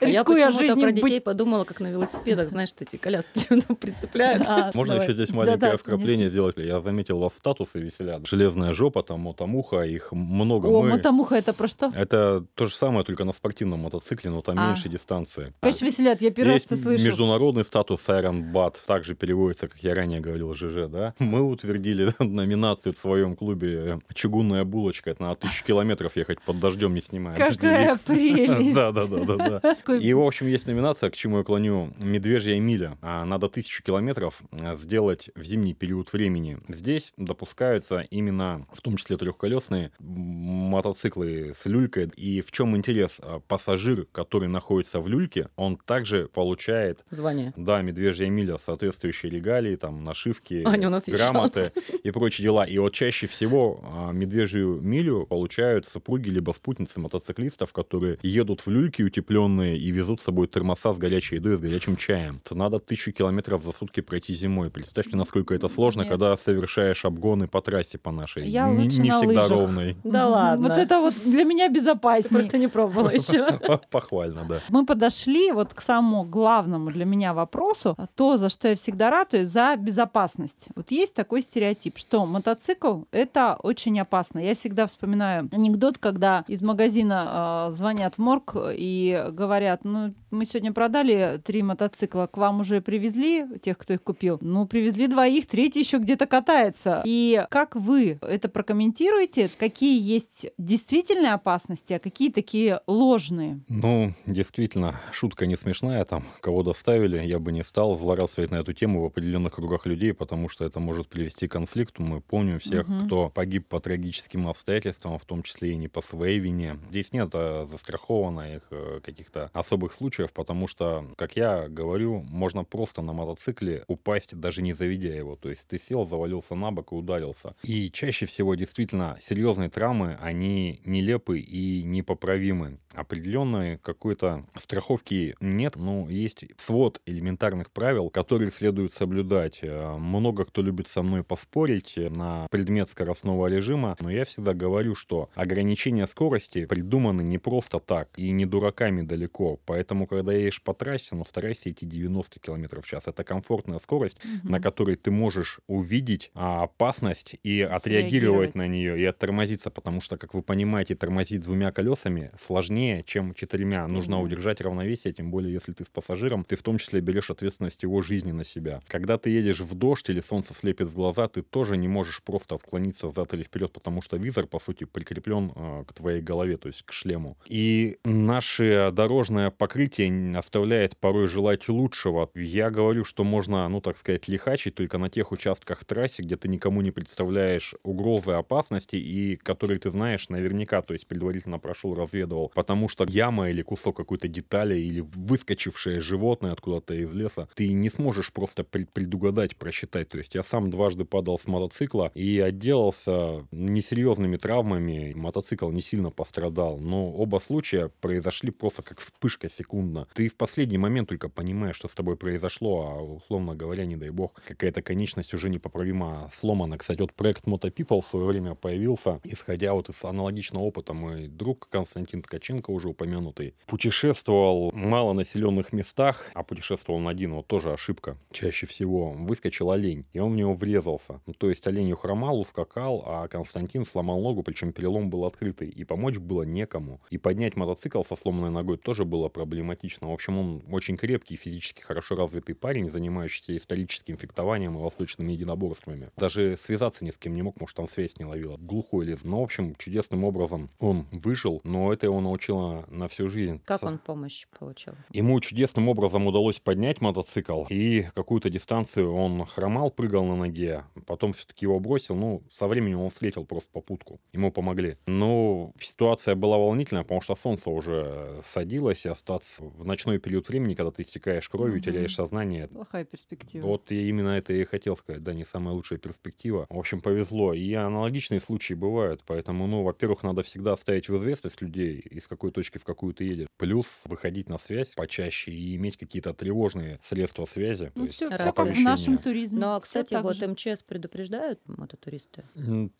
[0.00, 3.38] А я рискуя жизнью, про детей подумала, как на велосипедах, знаешь, что эти коляски
[3.80, 4.44] прицепляют.
[4.46, 6.56] А, Можно еще здесь маленькое вкрапление сделать?
[6.56, 8.26] Я заметил, вас статусы веселят.
[8.26, 10.66] Железная жопа, там мотомуха, их много.
[10.66, 11.92] О, мотомуха это про что?
[11.94, 14.68] Это то же самое, только на спортивном мотоцикле, но там А.
[14.68, 15.52] меньше дистанции.
[15.60, 17.04] Конечно, веселят, я первый раз Слышу.
[17.04, 21.14] международный статус Iron Bat, также переводится, как я ранее говорил, ЖЖ, да?
[21.18, 25.10] Мы утвердили номинацию в своем клубе «Чугунная булочка».
[25.10, 28.74] Это на тысячу километров ехать под дождем, не снимая Какая прелесть!
[28.76, 29.06] Да, да,
[30.00, 31.92] И, в общем, есть номинация, к чему я клоню.
[31.98, 32.98] Медвежья миля.
[33.00, 36.58] А Надо тысячу километров а, сделать в зимний период времени.
[36.68, 42.10] Здесь допускаются именно, в том числе трехколесные, мотоциклы с люлькой.
[42.16, 43.16] И в чем интерес?
[43.20, 47.52] А, Пассажир, который находится в люльке, он также получает получает звание.
[47.56, 52.64] Да, медвежья миля, соответствующие регалии, там, нашивки, Аня, у нас грамоты и прочие дела.
[52.64, 58.68] И вот чаще всего а, медвежью милю получают супруги либо спутницы мотоциклистов, которые едут в
[58.70, 62.40] люльки утепленные и везут с собой термоса с горячей едой и с горячим чаем.
[62.44, 64.70] Это надо тысячу километров за сутки пройти зимой.
[64.70, 66.10] Представьте, насколько это сложно, Нет.
[66.10, 68.46] когда совершаешь обгоны по трассе по нашей.
[68.48, 69.50] Я не, лучше не на всегда лыжах.
[69.50, 69.96] ровной.
[70.16, 70.68] Да ладно.
[70.68, 72.40] Вот это вот для меня безопаснее.
[72.40, 73.46] просто не пробовала еще.
[73.90, 74.60] Похвально, да.
[74.68, 79.46] Мы подошли вот к самому главному для меня вопросу, то, за что я всегда ратую,
[79.46, 80.68] за безопасность.
[80.74, 84.38] Вот есть такой стереотип, что мотоцикл— это очень опасно.
[84.38, 90.44] Я всегда вспоминаю анекдот, когда из магазина э, звонят в морг и говорят, ну, мы
[90.46, 94.38] сегодня продали три мотоцикла, к вам уже привезли тех, кто их купил?
[94.40, 97.02] Ну, привезли двоих, третий еще где-то катается.
[97.04, 99.50] И как вы это прокомментируете?
[99.58, 103.60] Какие есть действительные опасности, а какие такие ложные?
[103.68, 108.72] Ну, действительно, шутка не смешная, там, кого доставили, я бы не стал злорадствовать на эту
[108.74, 112.02] тему в определенных кругах людей, потому что это может привести к конфликту.
[112.02, 113.06] Мы помним всех, Мгм.
[113.06, 116.76] кто погиб по трагическим обстоятельствам, в том числе и не по своей вине.
[116.90, 123.02] Здесь нет э, застрахованных э, каких-то особых случаев, потому что, как я говорю, можно просто
[123.02, 125.36] на мотоцикле упасть, даже не заведя его.
[125.36, 127.54] То есть ты сел, завалился на бок и ударился.
[127.62, 132.78] И чаще всего действительно серьезные травмы, они нелепы и непоправимы.
[132.94, 139.58] Определенной какой-то страховки нет, но есть свод элементарных правил, которые следует соблюдать.
[139.62, 144.54] Э, Много кто любит со мной поспорить э, на предмет скоростного режима, но я всегда
[144.54, 149.58] говорю, что ограничения скорости придуманы не просто так и не дураками далеко.
[149.66, 153.04] Поэтому, когда едешь по трассе, ну, старайся идти 90 км в час.
[153.06, 159.04] Это комфортная скорость, на которой ты можешь увидеть а, опасность и отреагировать на нее и
[159.04, 163.86] оттормозиться, потому что, как вы понимаете, тормозить двумя колесами сложнее, чем четырьмя.
[163.86, 164.24] Нужно Четырьмя.
[164.24, 168.02] удержать равновесие, тем более, если ты с пассажиром, ты в том числе берешь ответственность его
[168.02, 168.80] жизни на себя.
[168.88, 172.54] Когда ты едешь в дождь или солнце слепит в глаза, ты тоже не можешь просто
[172.54, 176.68] отклониться взад или вперед, потому что визор, по сути, прикреплен э, к твоей голове, то
[176.68, 177.36] есть к шлему.
[177.46, 182.30] И наше дорожное покрытие н- оставляет порой желать лучшего.
[182.34, 186.48] Я говорю, что можно, ну, так сказать, лихачить только на тех участках трассы, где ты
[186.48, 192.50] никому не представляешь угрозы, опасности, и которые ты знаешь наверняка, то есть предварительно прошел, разведывал.
[192.54, 197.88] Потому что яма или кусок какой-то детали, или выскочившее животное откуда-то из леса, ты не
[197.90, 200.08] сможешь просто пред- предугадать, просчитать.
[200.08, 205.12] То есть я сам дважды падал с мотоцикла и отделался несерьезными травмами.
[205.14, 209.48] Мотоцикл не сильно пострадал, но оба случая произошли просто как вспышка
[209.86, 210.06] секундно.
[210.14, 214.10] Ты в последний момент только понимаешь, что с тобой произошло, а условно говоря, не дай
[214.10, 216.78] бог, какая-то конечность уже непоправимо сломана.
[216.78, 220.92] Кстати, вот проект MotoPeople в свое время появился, исходя вот из аналогичного опыта.
[220.92, 227.46] Мой друг Константин Ткаченко, уже упомянутый, путешествовал в малонаселенных местах, а путешествовал он один, вот
[227.46, 228.16] тоже ошибка.
[228.32, 231.20] Чаще всего выскочил олень, и он в него врезался.
[231.26, 235.84] Ну, то есть олень ухромал, ускакал, а Константин сломал ногу, причем перелом был открытый, и
[235.84, 237.00] помочь было некому.
[237.10, 239.75] И поднять мотоцикл со сломанной ногой тоже было проблематично.
[239.82, 246.10] В общем, он очень крепкий, физически хорошо развитый парень, занимающийся историческим фехтованием и восточными единоборствами.
[246.16, 248.56] Даже связаться ни с кем не мог, может, там связь не ловила.
[248.58, 249.20] Глухой лес.
[249.24, 253.60] Но, в общем, чудесным образом он выжил, но это его научило на всю жизнь.
[253.64, 254.94] Как он помощь получил?
[255.10, 261.32] Ему чудесным образом удалось поднять мотоцикл, и какую-то дистанцию он хромал, прыгал на ноге, потом
[261.32, 264.96] все-таки его бросил, ну, со временем он встретил просто попутку, ему помогли.
[265.06, 270.74] Но ситуация была волнительная, потому что солнце уже садилось, и остаться в ночной период времени,
[270.74, 271.82] когда ты истекаешь кровью, Мгм.
[271.84, 273.66] теряешь сознание, Плохая перспектива.
[273.66, 276.66] вот я именно это и хотел сказать, да, не самая лучшая перспектива.
[276.68, 277.54] В общем, повезло.
[277.54, 282.50] И аналогичные случаи бывают, поэтому, ну, во-первых, надо всегда ставить в известность людей, из какой
[282.50, 283.48] точки в какую ты едешь.
[283.56, 287.92] Плюс выходить на связь почаще и иметь какие-то тревожные средства связи.
[287.94, 288.52] Ну, все, рация.
[288.52, 289.60] как в нашем туризме.
[289.60, 290.46] Ну, а, кстати, вот же.
[290.46, 292.44] МЧС предупреждают мототуристы?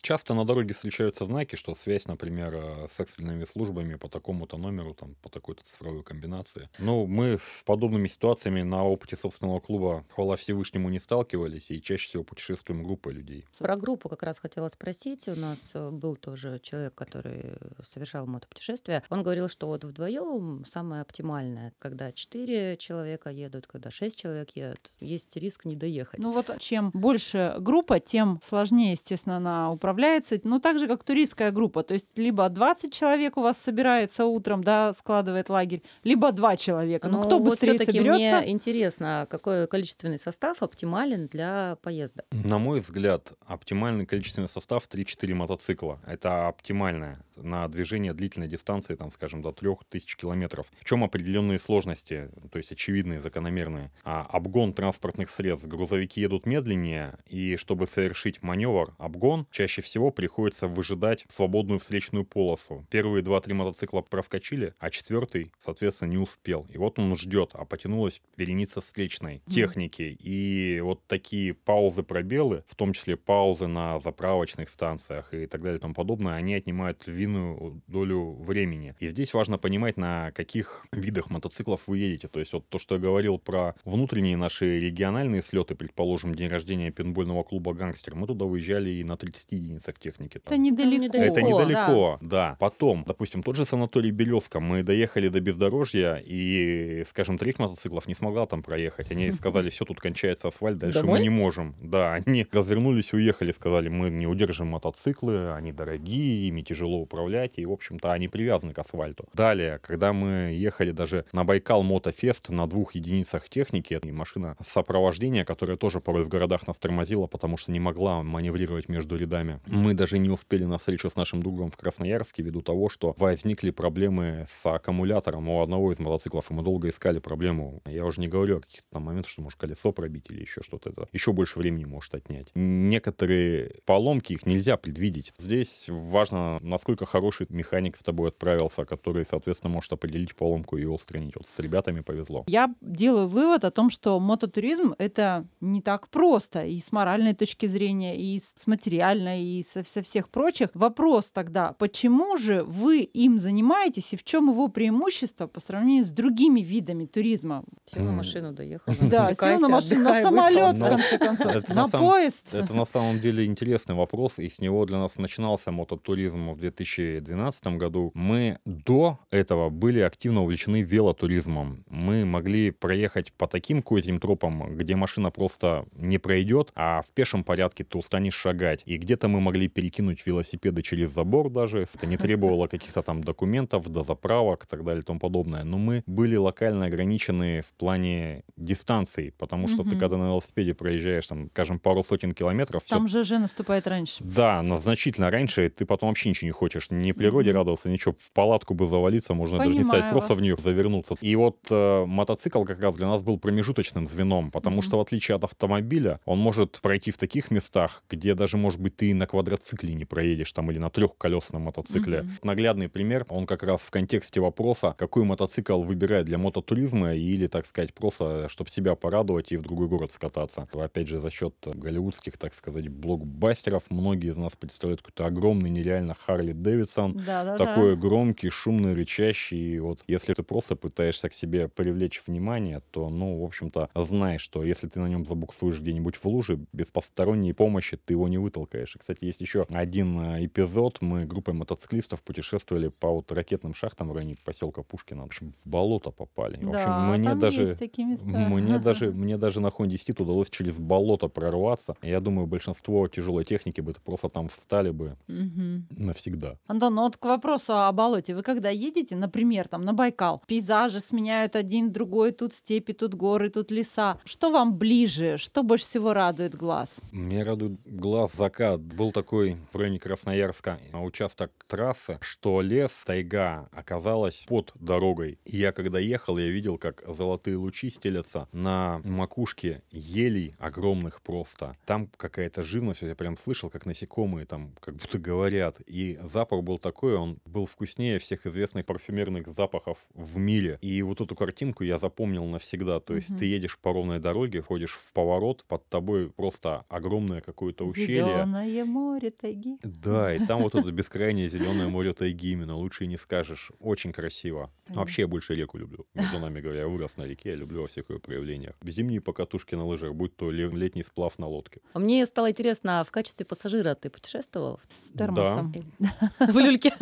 [0.01, 4.93] Часто на дороге встречаются знаки, что связь, например, э, с экстренными службами по такому-то номеру,
[4.93, 6.56] там, по такой-то цифровой комбинации.
[6.79, 12.07] Ну, мы с подобными ситуациями на опыте собственного клуба, хвала Всевышнему, не сталкивались, и чаще
[12.07, 13.45] всего путешествуем группой людей.
[13.59, 15.27] Про группу как раз хотела спросить.
[15.27, 19.03] У нас э, был тоже человек, который совершал мотопутешествие.
[19.09, 24.91] Он говорил, что вот вдвоем самое оптимальное, когда четыре человека едут, когда шесть человек едут.
[24.99, 26.19] Есть риск не доехать.
[26.19, 30.39] Ну вот чем больше группа, тем сложнее, естественно, она управляется.
[30.43, 31.83] Ну так же, как туристская группа.
[31.83, 37.07] То есть либо 20 человек у вас собирается утром, да, складывает лагерь, либо два человека.
[37.07, 38.39] Ну кто вот быстрее все-таки соберется?
[38.41, 42.25] мне интересно, какой количественный состав оптимален для поездок.
[42.31, 45.99] На мой взгляд, оптимальный количественный состав 3-4 мотоцикла.
[46.05, 50.67] Это оптимальное на движение длительной дистанции, там, скажем, до 3000 километров.
[50.79, 53.91] В чем определенные сложности, то есть очевидные, закономерные?
[54.03, 55.67] А, обгон транспортных средств.
[55.67, 62.85] Грузовики едут медленнее, и чтобы совершить маневр, обгон, чаще всего приходится выжидать свободную встречную полосу.
[62.89, 66.67] Первые два-три мотоцикла проскочили, а четвертый, соответственно, не успел.
[66.69, 70.17] И вот он ждет, а потянулась вереница встречной техники.
[70.19, 75.77] И вот такие паузы, пробелы, в том числе паузы на заправочных станциях и так далее
[75.77, 78.95] и тому подобное, они отнимают львиную долю времени.
[78.99, 82.27] И здесь важно понимать, на каких видах мотоциклов вы едете.
[82.27, 86.91] То есть вот то, что я говорил про внутренние наши региональные слеты, предположим, день рождения
[86.91, 90.37] пинбольного клуба «Гангстер», мы туда выезжали и на 30 единицах техники.
[90.37, 91.17] Это недалеко.
[91.17, 92.49] Это недалеко, да.
[92.49, 92.57] да.
[92.59, 98.13] Потом, допустим, тот же санаторий Белевска, мы доехали до бездорожья, и, скажем, треть мотоциклов не
[98.13, 99.11] смогла там проехать.
[99.11, 101.19] Они сказали, все, тут кончается асфальт, дальше Домой?
[101.19, 101.75] мы не можем.
[101.81, 107.16] Да, они развернулись, уехали, сказали, мы не удержим мотоциклы, они дорогие, ими тяжело управлять,
[107.61, 109.27] и, в общем-то, они привязаны к асфальту.
[109.33, 115.45] Далее, когда мы ехали даже на Байкал Мотофест на двух единицах техники, и машина сопровождения,
[115.45, 119.59] которая тоже порой в городах нас тормозила, потому что не могла маневрировать между рядами.
[119.65, 123.71] Мы даже не успели на встречу с нашим другом в Красноярске ввиду того, что возникли
[123.71, 127.81] проблемы с аккумулятором у одного из мотоциклов, и мы долго искали проблему.
[127.85, 130.89] Я уже не говорю о каких-то там моментах, что может колесо пробить или еще что-то.
[130.89, 132.49] Это еще больше времени может отнять.
[132.55, 135.33] Некоторые поломки, их нельзя предвидеть.
[135.37, 140.89] Здесь важно, насколько хороший механик с тобой отправился, который, соответственно, может определить поломку и ее
[140.89, 141.35] устранить.
[141.35, 142.43] Вот с ребятами повезло.
[142.47, 147.65] Я делаю вывод о том, что мототуризм— это не так просто и с моральной точки
[147.65, 150.69] зрения, и с материальной, и со, со всех прочих.
[150.73, 156.09] Вопрос тогда, почему же вы им занимаетесь и в чем его преимущество по сравнению с
[156.09, 157.63] другими видами туризма?
[157.93, 158.93] Сел на машину, доехал.
[159.07, 162.53] Да, сел на машину, на самолет, в конце концов, на поезд.
[162.53, 166.59] Это на самом деле интересный вопрос, и с него для нас начинался мототуризм в
[167.01, 168.11] 2012 году.
[168.13, 171.83] Мы до этого были активно увлечены велотуризмом.
[171.89, 177.43] Мы могли проехать по таким козьим тропам, где машина просто не пройдет, а в пешем
[177.43, 178.81] порядке ты устанешь шагать.
[178.85, 181.87] И где-то мы могли перекинуть велосипеды через забор даже.
[181.93, 185.63] Это не требовало каких-то там документов, до заправок и так далее и тому подобное.
[185.63, 191.27] Но мы были локально ограничены в плане дистанции, потому что ты когда на велосипеде проезжаешь,
[191.27, 192.83] там, скажем, пару сотен километров...
[192.87, 193.23] Там все...
[193.23, 194.23] ЖЖ наступает раньше.
[194.23, 196.86] Да, но значительно раньше ты потом вообще ничего не хочешь.
[196.89, 198.15] Ни природе радоваться, ничего.
[198.19, 201.15] В палатку бы завалиться, можно Понимаю даже не стать, просто в нее завернуться.
[201.21, 205.35] И вот э, мотоцикл как раз для нас был промежуточным звеном, потому что в отличие
[205.35, 209.93] от автомобиля, он может пройти в таких местах, где даже, может быть, ты на квадроцикле
[209.93, 212.19] не проедешь там или на трехколесном мотоцикле.
[212.19, 212.39] Mm-hmm.
[212.43, 217.65] Наглядный пример, он как раз в контексте вопроса, какой мотоцикл выбирать для мототуризма или, так
[217.65, 220.67] сказать, просто, чтобы себя порадовать и в другой город скататься.
[220.73, 226.15] Опять же, за счет голливудских, так сказать, блокбастеров, многие из нас представляют какой-то огромный, нереально
[226.25, 227.19] Харли Дэвидсон,
[227.57, 229.75] такой громкий, шумный, рычащий.
[229.75, 234.37] И вот если ты просто пытаешься к себе привлечь внимание, то, ну, в общем-то, знай,
[234.37, 238.37] что если ты на нем забуксуешь где-нибудь в луже, без посторонней помощи ты его не
[238.37, 238.95] вытолкаешь.
[238.95, 241.01] И, кстати, есть еще один э, эпизод.
[241.01, 245.23] Мы группой мотоциклистов путешествовали по вот ракетным шахтам в районе поселка Пушкина.
[245.23, 246.57] В общем, в болото попали.
[246.63, 247.77] В общем, да, мне даже,
[248.21, 251.95] мне даже, мне даже на Honda Steed удалось через болото прорваться.
[252.01, 255.83] Я думаю, большинство тяжелой техники бы просто там встали бы угу.
[255.91, 256.56] навсегда.
[256.67, 258.35] Антон, ну вот к вопросу о болоте.
[258.35, 263.49] Вы когда едете, например, там на Байкал, пейзажи сменяют один другой, тут степи, тут горы,
[263.49, 264.19] тут леса.
[264.25, 265.37] Что вам ближе?
[265.37, 266.89] Что больше всего радует глаз?
[267.11, 268.81] Мне радует глаз закат.
[268.81, 275.39] Был такой в районе Красноярска участок трассы, что лес, тайга оказалась под дорогой.
[275.45, 281.77] И я когда ехал, я видел, как золотые лучи стелятся на макушке елей огромных просто.
[281.85, 285.79] Там какая-то живность, я прям слышал, как насекомые там как будто говорят.
[285.85, 290.77] И запах был такой, он был вкуснее всех известных парфюмерных запахов в мире.
[290.81, 292.99] И вот эту картинку я запомнил навсегда.
[292.99, 293.39] То есть угу.
[293.39, 298.23] ты едешь по ровной дороге, ходишь в поворот, под тобой просто огромное какое-то ущелье.
[298.23, 299.77] Зеленое море тайги.
[299.83, 303.71] Да, и там вот это бескрайнее зеленое море тайги именно, лучше и не скажешь.
[303.79, 304.71] Очень красиво.
[304.89, 306.05] Вообще я больше реку люблю.
[306.13, 308.75] Между нами говоря, я вырос на реке, я люблю во всех ее проявлениях.
[308.83, 311.81] Зимние покатушки на лыжах, будь то летний сплав на лодке.
[311.93, 314.79] А мне стало интересно, в качестве пассажира ты путешествовал?
[314.87, 315.73] С термосом.
[315.99, 316.31] Да.
[316.39, 316.93] В люльке?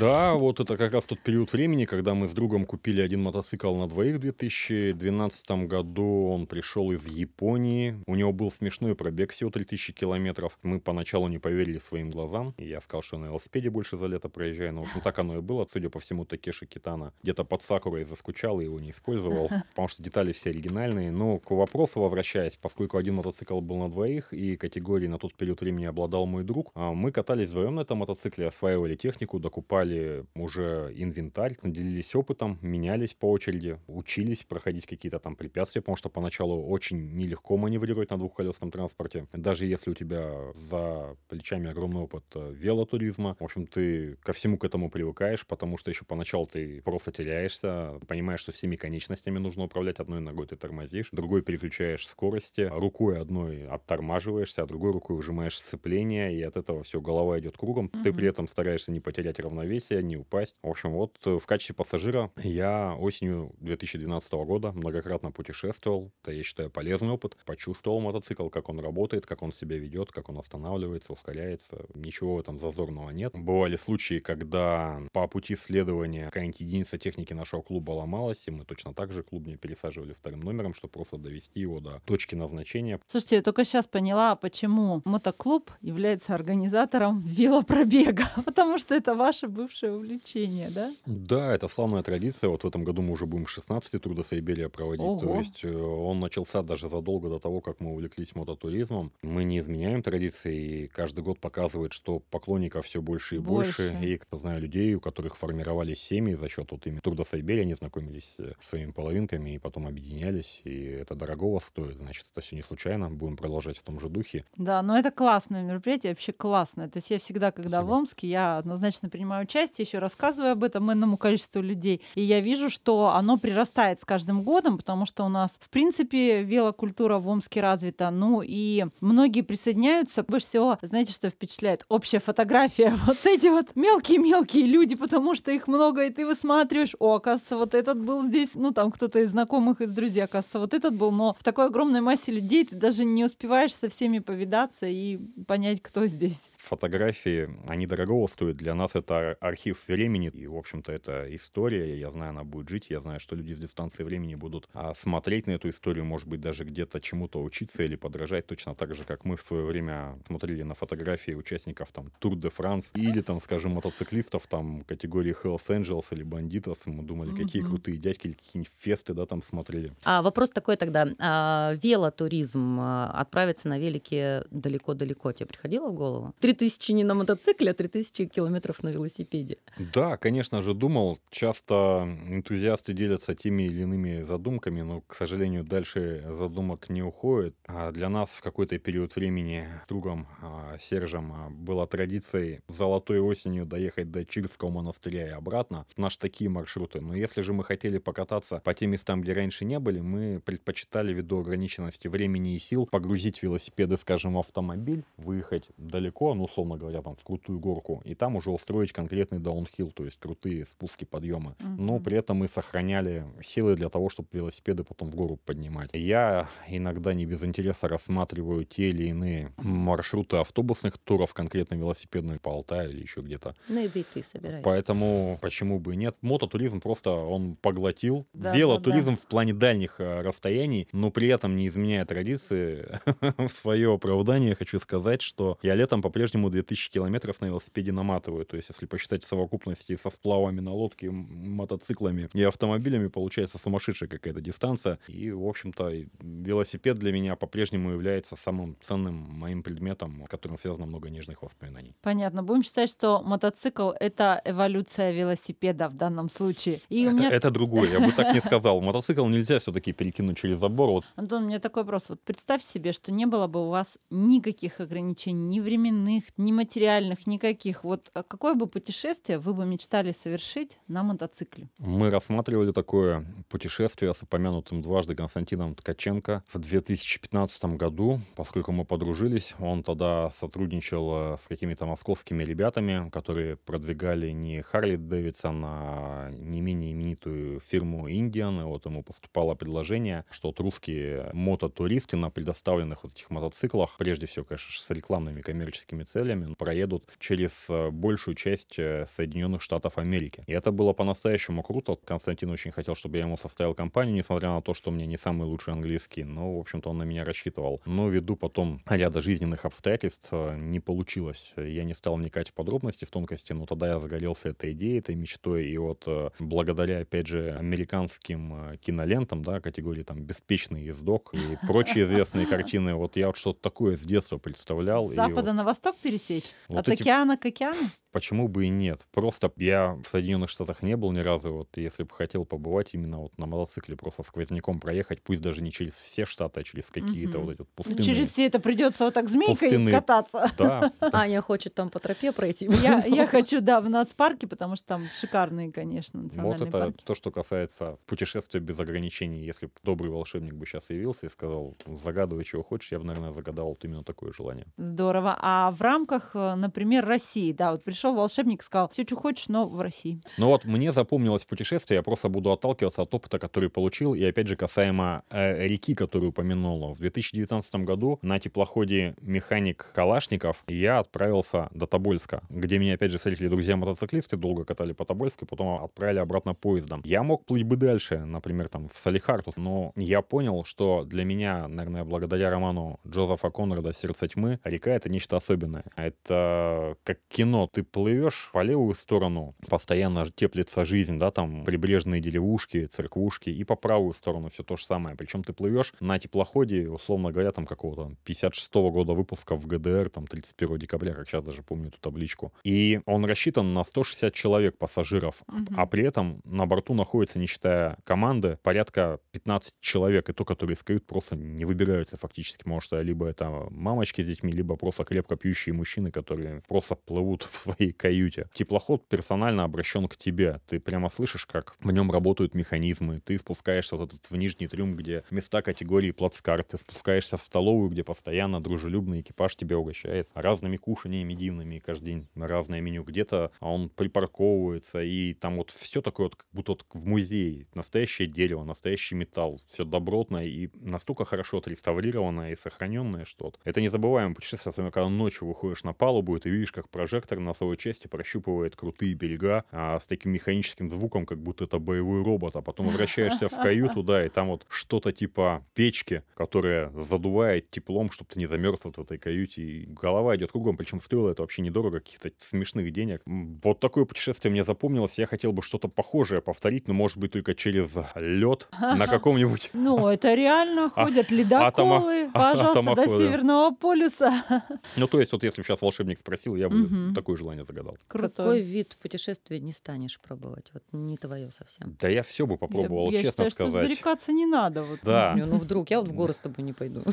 [0.00, 3.74] Да, вот это как раз тот период времени, когда мы с другом купили один мотоцикл
[3.76, 6.28] на двоих в 2012 году.
[6.28, 8.02] Он пришел из Японии.
[8.06, 10.58] У него был смешной пробег, всего 3000 километров.
[10.62, 12.54] Мы поначалу не поверили своим глазам.
[12.58, 14.72] Я сказал, что на велосипеде больше за лето проезжаю.
[14.72, 15.66] Но, в общем, так оно и было.
[15.72, 20.02] Судя по всему, Такеши Китана где-то под Сакурой заскучал и его не использовал, потому что
[20.02, 21.12] детали все оригинальные.
[21.12, 25.60] Но к вопросу возвращаясь, поскольку один мотоцикл был на двоих, и категории на тот период
[25.60, 30.24] времени обладал мой друг, а мы катались вдвоем на этом мотоцикле, осваивали осваивали технику, докупали
[30.34, 36.66] уже инвентарь, наделились опытом, менялись по очереди, учились проходить какие-то там препятствия, потому что поначалу
[36.66, 39.26] очень нелегко маневрировать на двухколесном транспорте.
[39.32, 44.56] Даже если у тебя за плечами огромный опыт э, велотуризма, в общем, ты ко всему
[44.56, 49.64] к этому привыкаешь, потому что еще поначалу ты просто теряешься, понимаешь, что всеми конечностями нужно
[49.64, 50.00] управлять.
[50.00, 56.34] Одной ногой ты тормозишь, другой переключаешь скорости, рукой одной оттормаживаешься, а другой рукой выжимаешь сцепление,
[56.34, 57.86] и от этого все, голова идет кругом.
[57.86, 58.02] Mm-hmm.
[58.02, 60.54] Ты при этом стараешься не потерять равновесие, не упасть.
[60.62, 66.12] В общем, вот э, в качестве пассажира я осенью 2012 года многократно путешествовал.
[66.22, 67.36] Это, я считаю, полезный опыт.
[67.44, 71.86] Почувствовал мотоцикл, как он работает, как он себя ведет, как он останавливается, ускоряется.
[71.94, 73.32] Ничего в этом зазорного нет.
[73.34, 78.94] Бывали случаи, когда по пути следования какая-нибудь единица техники нашего клуба ломалась, и мы точно
[78.94, 83.00] так же клуб не пересаживали вторым номером, чтобы просто довести его до точки назначения.
[83.08, 89.92] Слушайте, я только сейчас поняла, почему мотоклуб является организатором велопробега, потому что это ваше бывшее
[89.92, 90.94] увлечение, да?
[91.06, 92.50] Да, это славная традиция.
[92.50, 95.06] Вот в этом году мы уже будем 16-й Тур до Сайберия проводить.
[95.06, 95.20] Ого.
[95.20, 99.10] То есть э, он начался даже задолго до того, как мы увлеклись мототуризмом.
[99.22, 103.90] Мы не изменяем традиции, и каждый год показывает, что поклонников все больше и больше.
[103.90, 104.06] больше.
[104.06, 108.34] И я знаю людей, у которых формировались семьи за счет вот именно Сайберия, они знакомились
[108.38, 111.94] э, с своими половинками и потом объединялись, и это дорогого стоит.
[111.94, 113.10] Значит, это все не случайно.
[113.10, 114.44] Будем продолжать в том же духе.
[114.56, 116.88] Да, но это классное мероприятие, вообще классное.
[116.88, 117.88] То есть я всегда, когда Спасибо.
[117.88, 122.02] в Омске, я однозначно принимаю участие, еще рассказываю об этом энному количеству людей.
[122.14, 126.42] И я вижу, что оно прирастает с каждым годом, потому что у нас, в принципе,
[126.42, 128.10] велокультура в Омске развита.
[128.10, 130.22] Ну и многие присоединяются.
[130.22, 131.84] Больше всего, знаете, что впечатляет?
[131.88, 132.96] Общая фотография.
[133.12, 137.74] Вот эти вот мелкие-мелкие люди, потому что их много, и ты высматриваешь, о, оказывается, вот
[137.74, 141.36] этот был здесь, ну там кто-то из знакомых, из друзей, оказывается, вот этот был, но
[141.38, 146.06] в такой огромной массе людей ты даже не успеваешь со всеми повидаться и понять, кто
[146.06, 148.56] здесь фотографии, они дорогого стоят.
[148.56, 151.98] Для нас это архив времени, и, в общем-то, это история.
[151.98, 155.46] Я знаю, она будет жить, я знаю, что люди с дистанции времени будут а, смотреть
[155.46, 159.24] на эту историю, может быть, даже где-то чему-то учиться или подражать, точно так же, как
[159.24, 163.72] мы в свое время смотрели на фотографии участников там Тур де Франс или там, скажем,
[163.72, 166.82] мотоциклистов там категории Hells Angels или Бандитос.
[166.86, 167.68] Мы думали, какие mm-hmm.
[167.68, 169.92] крутые дядьки или какие-нибудь фесты, да, там смотрели.
[170.04, 171.06] А вопрос такой тогда.
[171.18, 176.34] А, велотуризм, а, отправиться на велике далеко-далеко, тебе приходило в голову?
[176.52, 179.56] 3000 не на мотоцикле, а 3000 километров на велосипеде.
[179.78, 181.18] Да, конечно же, думал.
[181.30, 187.54] Часто энтузиасты делятся теми или иными задумками, но, к сожалению, дальше задумок не уходит.
[187.66, 193.64] А для нас в какой-то период времени другом а, Сержем а, была традицией золотой осенью
[193.64, 195.86] доехать до Чирского монастыря и обратно.
[195.96, 197.00] Наши такие маршруты.
[197.00, 201.14] Но если же мы хотели покататься по тем местам, где раньше не были, мы предпочитали
[201.14, 207.02] ввиду ограниченности времени и сил погрузить велосипеды, скажем, в автомобиль, выехать далеко, ну, условно говоря,
[207.02, 211.54] там в крутую горку, и там уже устроить конкретный даунхилл, то есть крутые спуски, подъемы.
[211.58, 211.76] Mm-hmm.
[211.78, 215.90] Но при этом мы сохраняли силы для того, чтобы велосипеды потом в гору поднимать.
[215.92, 222.52] Я иногда не без интереса рассматриваю те или иные маршруты автобусных туров, конкретно велосипедных по
[222.52, 223.54] Алтаю или еще где-то.
[223.68, 224.64] Ну и ты собираешься.
[224.64, 226.16] Поэтому почему бы и нет.
[226.22, 228.26] Мототуризм просто он поглотил.
[228.32, 229.16] Да, Велотуризм да, да.
[229.16, 234.80] в плане дальних э, расстояний, но при этом не изменяя традиции, в свое оправдание хочу
[234.80, 238.44] сказать, что я летом по-прежнему 2000 километров на велосипеде наматываю.
[238.44, 244.40] То есть, если посчитать совокупности со сплавами на лодке, мотоциклами и автомобилями, получается сумасшедшая какая-то
[244.40, 244.98] дистанция.
[245.08, 250.86] И, в общем-то, велосипед для меня по-прежнему является самым ценным моим предметом, с которым связано
[250.86, 251.94] много нежных воспоминаний.
[252.02, 252.42] Понятно.
[252.42, 256.80] Будем считать, что мотоцикл— это эволюция велосипеда в данном случае.
[256.88, 257.30] И это, меня...
[257.30, 258.80] это другое, я бы так не сказал.
[258.80, 260.88] Мотоцикл нельзя все-таки перекинуть через забор.
[260.88, 261.04] Вот.
[261.16, 262.08] Антон, у меня такой вопрос.
[262.08, 267.84] Вот представь себе, что не было бы у вас никаких ограничений, ни временных, материальных, никаких.
[267.84, 271.68] Вот а какое бы путешествие вы бы мечтали совершить на мотоцикле?
[271.78, 279.54] Мы рассматривали такое путешествие с упомянутым дважды Константином Ткаченко в 2015 году, поскольку мы подружились.
[279.58, 286.60] Он тогда сотрудничал э, с какими-то московскими ребятами, которые продвигали не Харли Дэвидсон, а не
[286.60, 288.60] менее именитую фирму Индиан.
[288.60, 294.26] И вот ему поступало предложение, что вот русские мототуристы на предоставленных вот этих мотоциклах, прежде
[294.26, 300.44] всего, конечно, с рекламными коммерческими целями, проедут через э, большую часть э, Соединенных Штатов Америки.
[300.46, 301.96] И это было по-настоящему круто.
[302.04, 305.16] Константин очень хотел, чтобы я ему составил компанию, несмотря на то, что у меня не
[305.16, 306.24] самый лучший английский.
[306.24, 307.80] Но, в общем-то, он на меня рассчитывал.
[307.86, 311.54] Но ввиду потом ряда жизненных обстоятельств э, не получилось.
[311.56, 315.14] Я не стал вникать в подробности, в тонкости, но тогда я загорелся этой идеей, этой
[315.14, 315.68] мечтой.
[315.68, 316.06] И вот
[316.38, 323.16] благодаря, опять же, американским кинолентам, да, категории там «Беспечный ездок» и прочие известные картины, вот
[323.16, 325.10] я вот что-то такое с детства представлял.
[325.10, 325.52] С запада вот...
[325.52, 326.50] на восток пересечь?
[326.68, 327.02] Вот От эти...
[327.02, 327.90] океана к океану?
[328.12, 329.06] Почему бы и нет?
[329.12, 333.18] Просто я в Соединенных Штатах не был ни разу, вот если бы хотел побывать именно
[333.18, 337.38] вот на мотоцикле, просто сквозняком проехать, пусть даже не через все штаты, а через какие-то
[337.38, 337.46] Мгм.
[337.46, 338.04] вот эти вот Ну, пустынные.
[338.04, 340.50] Через все это придется вот так змейкой Пустынные- кататься.
[340.58, 342.66] Да, Аня хочет там по тропе пройти.
[342.82, 347.02] Я, я хочу, да, в нацпарке, потому что там шикарные, конечно, Вот это парки.
[347.04, 349.44] то, что касается путешествия без ограничений.
[349.44, 353.32] Если бы добрый волшебник бы сейчас явился и сказал, загадывай, чего хочешь, я бы, наверное,
[353.32, 354.66] загадал вот именно такое желание.
[354.76, 355.36] Здорово.
[355.40, 359.68] А в рамках, э, например, России, да, вот пришел волшебник, сказал, все, что хочешь, но
[359.68, 360.20] в России.
[360.38, 364.48] Но вот мне запомнилось путешествие, я просто буду отталкиваться от опыта, который получил, и опять
[364.48, 366.94] же касаемо э, реки, которую упомянула.
[366.94, 373.18] В 2019 году на теплоходе «Механик Калашников» я отправился до Тобольска, где меня опять же
[373.18, 377.02] встретили друзья-мотоциклисты, долго катали по Тобольску, и потом отправили обратно поездом.
[377.04, 381.68] Я мог плыть бы дальше, например, там в Салихарту, но я понял, что для меня,
[381.68, 385.84] наверное, благодаря роману Джозефа Конрада «Сердце тьмы», река— это нечто особенное.
[385.96, 387.68] Это как кино.
[387.72, 393.76] Ты плывешь по левую сторону, постоянно теплится жизнь, да, там прибрежные деревушки, церквушки, и по
[393.76, 395.16] правую сторону все то же самое.
[395.16, 400.26] Причем ты плывешь на теплоходе, условно говоря, там какого-то 56 года выпуска в ГДР, там
[400.26, 402.52] 31 декабря, как сейчас даже помню эту табличку.
[402.64, 405.74] И он рассчитан на 160 человек пассажиров, Мгм.
[405.78, 410.76] а при этом на борту находится, не считая команды, порядка 15 человек, и то, которые
[410.76, 415.04] из кают просто не выбираются фактически, потому что либо это мамочки с детьми, либо просто
[415.04, 418.48] крепко пьющие мужчины, которые просто плывут в своей каюте.
[418.54, 420.60] Теплоход персонально обращен к тебе.
[420.68, 423.20] Ты прямо слышишь, как в нем работают механизмы.
[423.20, 426.68] Ты спускаешься вот этот в нижний трюм, где места категории плацкарт.
[426.68, 431.78] Ты спускаешься в столовую, где постоянно дружелюбный экипаж тебя угощает разными кушаниями дивными.
[431.78, 433.02] Каждый день разное меню.
[433.02, 437.66] Где-то он припарковывается, и там вот все такое вот, как будто вот в музее.
[437.74, 439.60] Настоящее дерево, настоящий металл.
[439.72, 445.08] Все добротное и настолько хорошо отреставрированное и сохраненное, что вот это незабываемое путешествие, особенно когда
[445.08, 449.64] ночью выходишь на палубу, и ты видишь, как прожектор на своей части прощупывает крутые берега
[449.72, 454.02] а, с таким механическим звуком, как будто это боевой робот, а потом возвращаешься в каюту,
[454.02, 458.96] да, и там вот что-то типа печки, которая задувает теплом, чтобы ты не замерз вот
[458.98, 463.22] в этой каюте, и голова идет кругом, причем стоило это вообще недорого, каких-то смешных денег.
[463.26, 467.54] Вот такое путешествие мне запомнилось, я хотел бы что-то похожее повторить, но может быть только
[467.54, 473.12] через лед на каком-нибудь Ну, это реально А- ходят ледоколы, атомо- пожалуйста, до.
[473.12, 474.64] Северного полюса.
[474.96, 477.96] Ну, то есть, вот если бы сейчас волшебник спросил, я бы такое желание загадал.
[478.06, 478.56] Какой Круто.
[478.56, 480.70] вид путешествия не станешь пробовать?
[480.72, 481.96] Вот не твое совсем.
[482.00, 483.86] Да я все бы попробовал, я, я честно считаю, что сказать.
[483.88, 484.82] зарекаться не надо.
[484.82, 485.00] Вот.
[485.02, 485.34] Да.
[485.34, 487.02] Не, Ну вдруг, я вот в горы с тобой не пойду.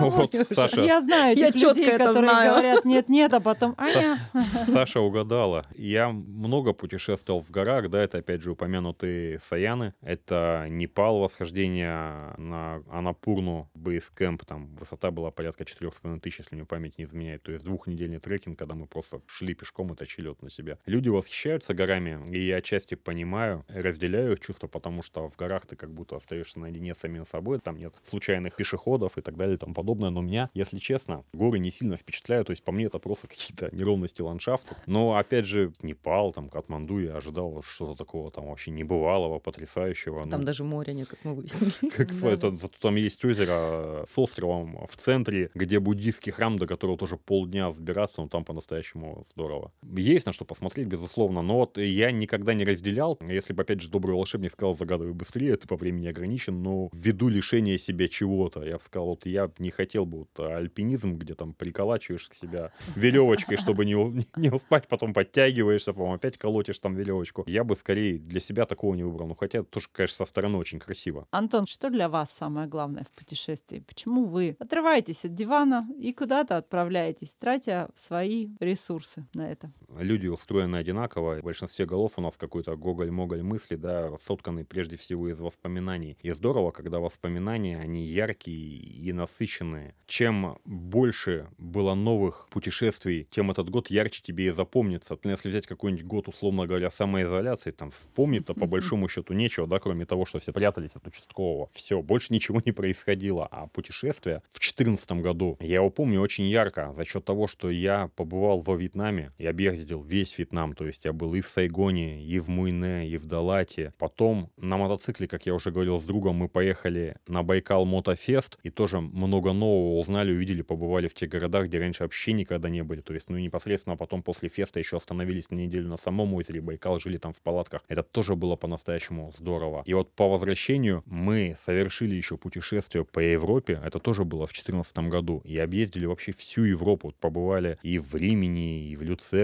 [0.00, 4.30] Вот Саша, Я знаю этих людей, которые говорят нет-нет, а потом Аня.
[4.66, 5.66] Саша угадала.
[5.74, 9.94] Я много путешествовал в горах, да, это опять же упомянутые Саяны.
[10.00, 16.64] Это Непал, восхождение на Аннапурну, base camp, там высота была порядка 4,5 тысяч, если мне
[16.64, 17.42] память не изменяет.
[17.42, 20.78] То есть двухнедельный трекинг, когда мы просто шли пешком и тащили вот на себя.
[20.86, 25.76] Люди восхищаются горами, и я отчасти понимаю, разделяю их чувства, потому что в горах ты
[25.76, 29.58] как будто остаешься наедине с самим собой, там нет случайных пешеходов и так далее и
[29.58, 30.10] тому подобное.
[30.10, 32.46] Но меня, если честно, горы не сильно впечатляют.
[32.48, 34.76] То есть по мне это просто какие-то неровности ландшафта.
[34.86, 40.20] Но опять же, Непал, там, Катманду, я ожидал что-то такого там вообще небывалого, потрясающего.
[40.20, 41.90] Там Ну, даже моря нет, как мы выяснили.
[41.96, 47.16] как это- там есть озеро с островом в центре, где буддийский храм, до которого тоже
[47.16, 49.69] полдня взбираться, но там по-настоящему здорово.
[49.82, 53.18] Есть на что посмотреть, безусловно, но вот я никогда не разделял.
[53.20, 57.28] Если бы, опять же, добрый волшебник сказал, загадывай быстрее, ты по времени ограничен, но ввиду
[57.28, 61.52] лишения себя чего-то, я бы сказал, вот я не хотел бы вот альпинизм, где там
[61.52, 63.94] приколачиваешь к себя веревочкой, чтобы не,
[64.36, 67.44] не успать, потом подтягиваешься, потом опять колотишь там веревочку.
[67.46, 69.28] Я бы скорее для себя такого не выбрал.
[69.28, 71.26] Ну, хотя тоже, конечно, со стороны очень красиво.
[71.30, 73.80] Антон, что для вас самое главное в путешествии?
[73.86, 79.59] Почему вы отрываетесь от дивана и куда-то отправляетесь, тратя свои ресурсы на это?
[79.98, 81.40] Люди устроены одинаково.
[81.40, 86.16] В большинстве голов у нас какой-то гоголь-моголь мысли, да, сотканный прежде всего из воспоминаний.
[86.22, 89.94] И здорово, когда воспоминания, они яркие и насыщенные.
[90.06, 95.18] Чем больше было новых путешествий, тем этот год ярче тебе и запомнится.
[95.24, 100.06] Если взять какой-нибудь год, условно говоря, самоизоляции, там вспомнить-то по большому счету нечего, да, кроме
[100.06, 101.70] того, что все прятались от участкового.
[101.72, 103.46] Все, больше ничего не происходило.
[103.50, 108.10] А путешествия в 2014 году, я его помню очень ярко за счет того, что я
[108.16, 112.38] побывал во Вьетнаме, я объездил весь Вьетнам, то есть я был и в Сайгоне, и
[112.38, 113.92] в Муйне, и в Далате.
[113.98, 118.70] Потом на мотоцикле, как я уже говорил с другом, мы поехали на Байкал Мотофест и
[118.70, 123.00] тоже много нового узнали, увидели, побывали в тех городах, где раньше вообще никогда не были.
[123.00, 127.00] То есть, ну, непосредственно потом после феста еще остановились на неделю на самом озере Байкал,
[127.00, 127.82] жили там в палатках.
[127.88, 129.82] Это тоже было по-настоящему здорово.
[129.86, 133.80] И вот по возвращению мы совершили еще путешествие по Европе.
[133.84, 135.42] Это тоже было в 2014 году.
[135.44, 137.12] И объездили вообще всю Европу.
[137.20, 139.39] Побывали и в Римени, и в Люцерне,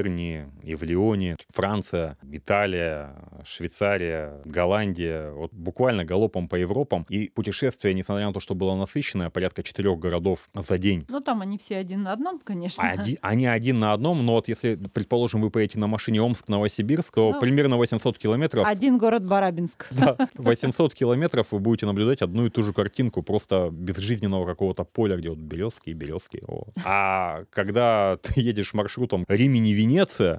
[0.63, 5.31] И в Лионе, Франция, Италия, Швейцария, Голландия.
[5.33, 7.07] Вот буквально галопом по Европам.
[7.09, 11.05] И путешествие, несмотря на то, что было насыщенное, порядка четырех городов за день.
[11.09, 12.89] Ну, там они все один на одном, конечно.
[12.89, 17.33] Один, они один на одном, но вот если, предположим, вы поедете на машине Омск-Новосибирск, то
[17.33, 18.67] Ну, примерно 800 километров.
[18.67, 19.87] Один город Барабинск.
[19.97, 25.17] Да, 800 километров вы будете наблюдать одну и ту же картинку, просто безжизненного какого-то поля,
[25.17, 26.43] где вот березки, березки.
[26.47, 26.65] о.
[26.85, 29.86] А когда ты едешь маршрутом Римини-Венеция,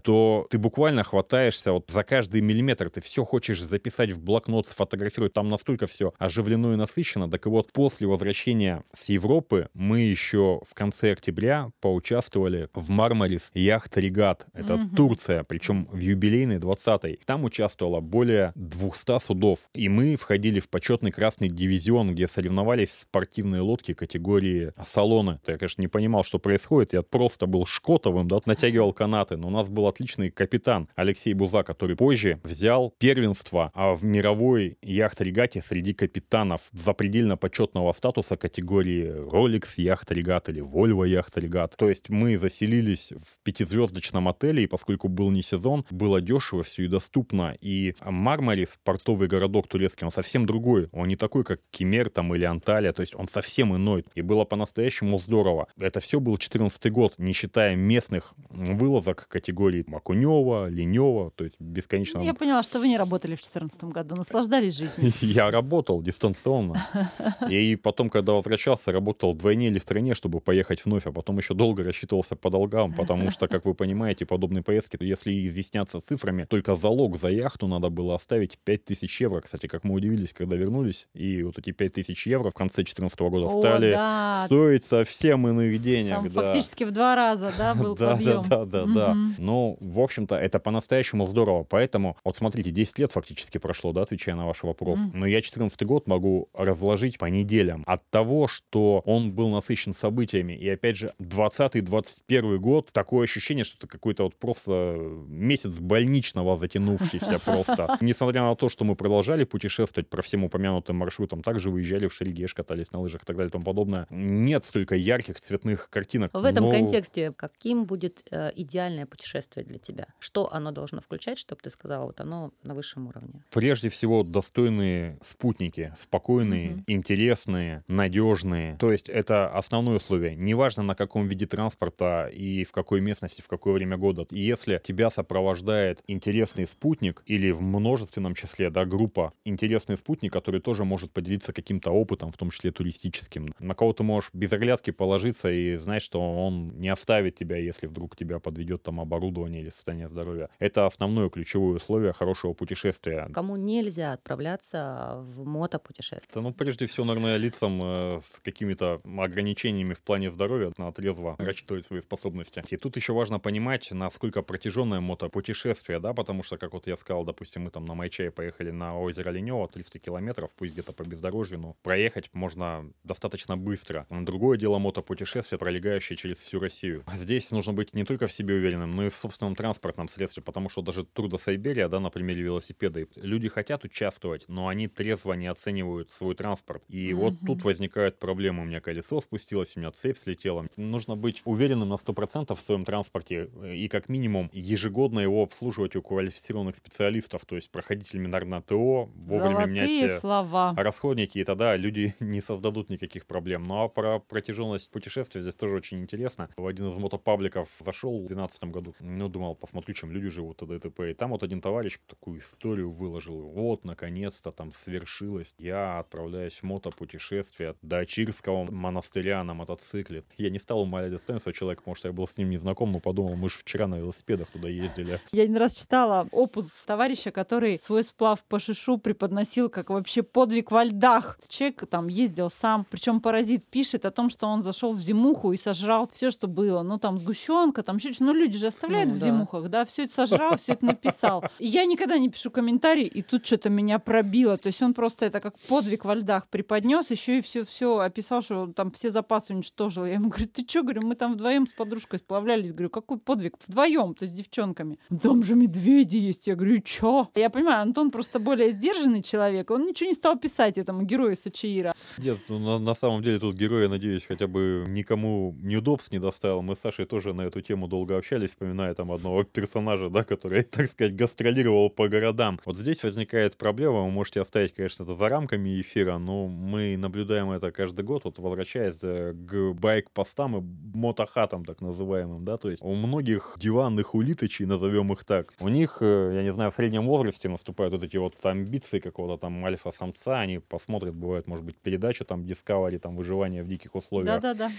[0.04, 5.34] то ты буквально хватаешься вот за каждый миллиметр, ты все хочешь записать в блокнот, сфотографировать,
[5.34, 7.30] там настолько все оживлено и насыщенно.
[7.30, 13.50] Так и вот после возвращения с Европы мы еще в конце октября поучаствовали в Мармарис
[13.54, 14.46] яхт регат.
[14.54, 14.96] Это Мгм.
[14.96, 17.20] Турция, причем в юбилейный 20-й.
[17.26, 19.60] Там участвовало более 200 судов.
[19.74, 25.40] И мы входили в почетный красный дивизион, где соревновались спортивные лодки категории салоны.
[25.48, 26.94] Я, конечно, не понимал, что происходит.
[26.94, 29.37] Я просто был шкотовым, да, натягивал канаты.
[29.38, 34.78] Но у нас был отличный капитан Алексей Буза, который позже взял первенство а в мировой
[34.82, 41.76] яхт-регате среди капитанов запредельно почетного статуса категории Rolex яхт-регат или Volvo яхт-регат.
[41.78, 46.86] То есть мы заселились в пятизвездочном отеле, и поскольку был не сезон, было дешево все
[46.86, 47.56] и доступно.
[47.62, 50.90] И Мармарис, портовый городок турецкий, он совсем другой.
[50.92, 54.06] Он не такой, как Кемер там или Анталия, то есть он совсем иной.
[54.16, 55.68] И было по-настоящему здорово.
[55.78, 62.20] Это все был 14 год, не считая местных вылазок категории Макунева, Ленева, то есть бесконечно
[62.22, 65.12] Я поняла, что вы не работали в 2014 году, наслаждались жизнью.
[65.22, 66.88] я работал дистанционно.
[67.50, 71.54] И потом, когда возвращался, работал вдвойне или в стране, чтобы поехать вновь, а потом еще
[71.54, 76.76] долго рассчитывался по долгам, потому что, как вы понимаете, подобные поездки, если изъясняться цифрами, только
[76.76, 79.42] залог за яхту надо было оставить 5000 евро.
[79.42, 83.46] Кстати, как мы удивились, когда вернулись, и вот эти 5000 евро в конце 2014 года
[83.46, 86.16] О, стали да, стоить совсем иных денег.
[86.16, 86.42] там да.
[86.42, 88.44] фактически в два раза, да, был да, подъем.
[88.48, 89.07] Да, да, да, да.
[89.14, 89.36] Мгм.
[89.38, 91.64] Ну, в общем-то, это по-настоящему здорово.
[91.64, 95.00] Поэтому, вот смотрите, 10 лет фактически прошло, да, отвечая на ваш вопрос.
[95.00, 95.20] Мгм.
[95.20, 97.84] Но я 14 год могу разложить по неделям.
[97.86, 100.54] От того, что он был насыщен событиями.
[100.54, 104.98] И опять же, 20-21 год, такое ощущение, что это какой-то вот просто
[105.28, 107.98] месяц больничного затянувшийся просто.
[108.02, 112.54] Несмотря на то, что мы продолжали путешествовать по всем упомянутым маршрутам, также выезжали в Шерегеш,
[112.54, 114.08] катались на лыжах и так далее и тому подобное.
[114.10, 116.34] Нет столько ярких цветных картинок.
[116.34, 118.52] В этом но- контексте каким будет э,
[118.98, 120.08] идеальное путешествие для тебя?
[120.20, 123.44] Что оно должно включать, чтобы ты сказала, вот оно на высшем уровне?
[123.52, 126.84] Прежде всего, достойные спутники, спокойные, Мгм.
[126.88, 128.78] интересные, надежные.
[128.78, 130.36] То есть это основное условие.
[130.36, 134.26] Неважно, на каком виде транспорта и в какой местности, в какое время года.
[134.32, 140.84] Если тебя сопровождает интересный спутник или в множественном числе, да, группа, интересный спутник, который тоже
[140.84, 143.54] может поделиться каким-то опытом, в том числе туристическим.
[143.60, 147.88] На кого ты можешь без оглядки положиться и знать, что он не оставит тебя, если
[147.88, 150.50] вдруг тебя подведет там оборудование или состояние здоровья.
[150.60, 153.28] Это основное ключевое условие хорошего путешествия.
[153.34, 156.32] Кому нельзя отправляться в мотопутешествие?
[156.34, 161.36] Да, ну, прежде всего, наверное, лицам э, с какими-то ограничениями в плане здоровья надо трезво
[161.38, 162.64] рассчитывать свои способности.
[162.70, 167.26] И тут еще важно понимать, насколько протяженное мотопутешествие, да, потому что, как вот я сказал,
[167.26, 171.60] допустим, мы там на Майчае поехали на озеро Ленево, 300 километров, пусть где-то по бездорожью,
[171.60, 174.08] но проехать можно достаточно быстро.
[174.10, 177.04] Другое дело мотопутешествие, пролегающее через всю Россию.
[177.14, 180.70] Здесь нужно быть не только в себе уверенным, но и в собственном транспортном средстве, потому
[180.70, 185.34] что даже Тур до Сайберия, да, на примере велосипеда, люди хотят участвовать, но они трезво
[185.34, 186.84] не оценивают свой транспорт.
[186.88, 187.46] И вот Мгм.
[187.46, 188.64] тут возникают проблемы.
[188.64, 190.68] У меня колесо спустилось, у меня цепь слетела.
[190.76, 195.96] Нужно быть уверенным на 100% в своем транспорте э, и как минимум ежегодно его обслуживать
[195.96, 200.74] у квалифицированных специалистов, то есть проходить элеминарно ТО, вовремя менять Золотые э, слова.
[200.78, 203.64] расходники, и тогда люди не создадут никаких проблем.
[203.68, 206.50] Ну а про протяженность путешествия здесь тоже очень интересно.
[206.58, 210.76] В один из мотопабликов зашел в 2012 году, ну, думал, посмотрю, чем люди живут, т.д.
[210.76, 211.12] и т.п.
[211.12, 213.42] И там вот один товарищ такую историю выложил.
[213.42, 215.54] Вот, наконец-то там свершилось.
[215.58, 220.24] Я отправляюсь в мотопутешествие до Чирского монастыря на мотоцикле.
[220.38, 223.00] Я не стал умолять достоинства человека, потому что я был с ним не знаком, но
[223.00, 225.20] подумал, мы же вчера на велосипедах туда ездили.
[225.32, 230.72] Я один раз читала опус товарища, который свой сплав по шишу преподносил как вообще подвиг
[230.72, 231.40] во льдах.
[231.48, 235.58] Человек там ездил сам, причем паразит пишет о том, что он зашел в зимуху и
[235.58, 236.84] сожрал все, что было.
[236.84, 239.26] Ну там сгущенка, там еще что Ну люди же оставляют Ну, в да.
[239.26, 241.44] зимухах, да, все это сожрал, все это написал.
[241.60, 244.58] И я никогда не пишу комментарий, и тут что-то меня пробило.
[244.58, 248.42] То есть он просто это как подвиг во льдах преподнес, еще и все все описал,
[248.42, 250.06] что он там все запасы уничтожил.
[250.06, 252.72] Я ему говорю, ты что, говорю, мы там вдвоем с подружкой сплавлялись.
[252.72, 253.56] Говорю, какой подвиг?
[253.68, 255.00] Вдвоем, то есть с девчонками.
[255.22, 256.48] Там же медведи есть.
[256.48, 257.30] Я говорю, чё?
[257.36, 259.70] Я понимаю, Антон просто более сдержанный человек.
[259.72, 261.94] Он ничего не стал писать этому герою Сачиира.
[262.18, 266.20] Нет, ну, на, на самом деле тут герой, я надеюсь, хотя бы никому неудобств не
[266.20, 266.62] доставил.
[266.62, 270.24] Мы с Сашей тоже на эту тему долго общались здесь вспоминаю там одного персонажа, да,
[270.24, 272.60] который, так сказать, гастролировал по городам.
[272.66, 277.52] Вот здесь возникает проблема, вы можете оставить, конечно, это за рамками эфира, но мы наблюдаем
[277.52, 282.84] это каждый год, вот возвращаясь э, к байк-постам и мотохатам, так называемым, да, то есть
[282.84, 287.06] у многих диванных улиточей, назовем их так, у них, э, я не знаю, в среднем
[287.06, 292.26] возрасте наступают вот эти вот амбиции какого-то там альфа-самца, они посмотрят, бывает, может быть, передачу
[292.26, 294.42] там Discovery, там выживание в диких условиях.
[294.42, 294.72] Да-да-да.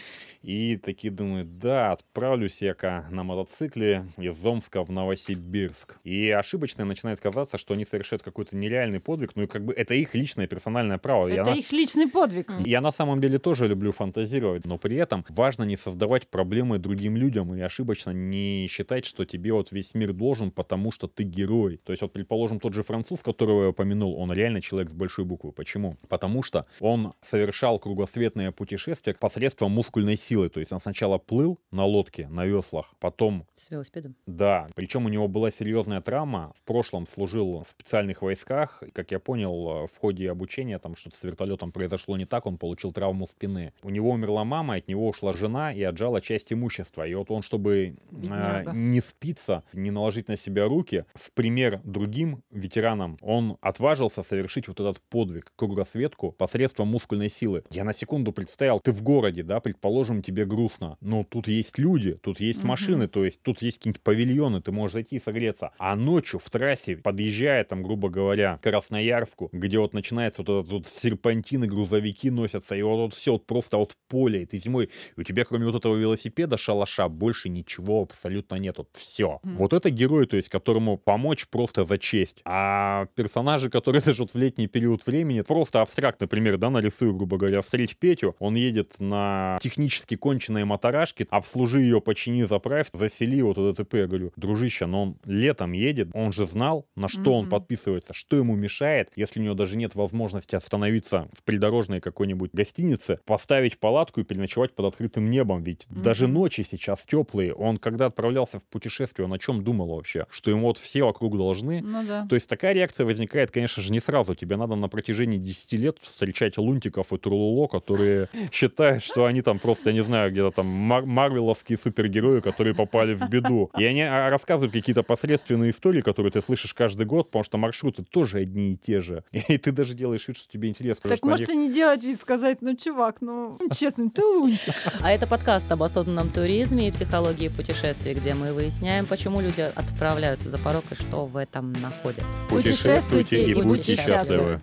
[0.42, 2.74] И такие думают, да, отправлюсь я
[3.10, 3.24] на
[3.58, 5.98] мотоцикле из Омска в Новосибирск.
[6.04, 9.94] И ошибочно начинает казаться, что они совершают какой-то нереальный подвиг, ну и как бы это
[9.94, 11.28] их личное персональное право.
[11.28, 12.52] Это я их личный подвиг.
[12.64, 17.16] Я на самом деле тоже люблю фантазировать, но при этом важно не создавать проблемы другим
[17.16, 21.80] людям и ошибочно не считать, что тебе вот весь мир должен, потому что ты герой.
[21.84, 25.24] То есть вот, предположим, тот же француз, которого я упомянул, он реально человек с большой
[25.24, 25.52] буквы.
[25.52, 25.96] Почему?
[26.08, 30.48] Потому что он совершал кругосветное путешествие посредством мускульной силы.
[30.48, 33.47] То есть он сначала плыл на лодке, на веслах, потом...
[33.56, 34.14] С велосипедом?
[34.26, 34.66] Да.
[34.74, 36.52] Причем у него была серьезная травма.
[36.56, 38.82] В прошлом служил в специальных войсках.
[38.92, 42.92] Как я понял, в ходе обучения там что-то с вертолетом произошло не так, он получил
[42.92, 43.72] травму спины.
[43.82, 47.06] У него умерла мама, от него ушла жена и отжала часть имущества.
[47.06, 52.42] И вот он, чтобы э, не спиться, не наложить на себя руки, в пример другим
[52.50, 57.64] ветеранам, он отважился совершить вот этот подвиг, кругосветку посредством мускульной силы.
[57.70, 62.14] Я на секунду представил, ты в городе, да, предположим, тебе грустно, но тут есть люди,
[62.14, 62.68] тут есть угу.
[62.68, 65.70] машины, то есть тут есть какие-нибудь павильоны, ты можешь зайти и согреться.
[65.78, 70.72] А ночью в трассе, подъезжая там, грубо говоря, к Красноярску, где вот начинается вот этот
[70.72, 74.90] вот серпантины, грузовики носятся, и вот, вот все вот просто вот поле, и ты зимой,
[75.16, 79.40] и у тебя кроме вот этого велосипеда, шалаша, больше ничего абсолютно нет, вот все.
[79.42, 79.56] Mm.
[79.56, 82.40] Вот это герой, то есть которому помочь просто за честь.
[82.44, 87.62] А персонажи, которые вот в летний период времени, просто абстрактный пример, да, нарисую, грубо говоря,
[87.62, 93.84] встреть Петю, он едет на технически конченной моторашке, обслужи ее, почини, заправь, засели вот это
[93.84, 93.94] ТП.
[93.94, 97.30] Я говорю, дружище, но он летом едет, он же знал, на что mm-hmm.
[97.30, 102.50] он подписывается, что ему мешает, если у него даже нет возможности остановиться в придорожной какой-нибудь
[102.52, 106.02] гостинице, поставить палатку и переночевать под открытым небом, ведь mm-hmm.
[106.02, 107.54] даже ночи сейчас теплые.
[107.54, 110.26] Он когда отправлялся в путешествие, он о чем думал вообще?
[110.30, 111.80] Что ему вот все вокруг должны.
[111.80, 112.26] Ну, да.
[112.28, 114.34] То есть такая реакция возникает, конечно же, не сразу.
[114.34, 119.58] Тебе надо на протяжении 10 лет встречать лунтиков и трулуло, которые считают, что они там
[119.58, 123.70] просто, я не знаю, где-то там мар- марвеловские супергерои, которые попали в беду.
[123.78, 128.02] И они а, рассказывают какие-то посредственные истории, которые ты слышишь каждый год, потому что маршруты
[128.02, 129.24] тоже одни и те же.
[129.48, 131.10] И ты даже делаешь вид, что тебе интересно.
[131.10, 134.74] Так может и не делать вид, сказать, ну, чувак, ну, честно, ты лунтик.
[135.02, 140.50] А это подкаст об осознанном туризме и психологии путешествий, где мы выясняем, почему люди отправляются
[140.50, 142.24] за порог и что в этом находят.
[142.50, 144.60] Путешествуйте и будьте счастливы.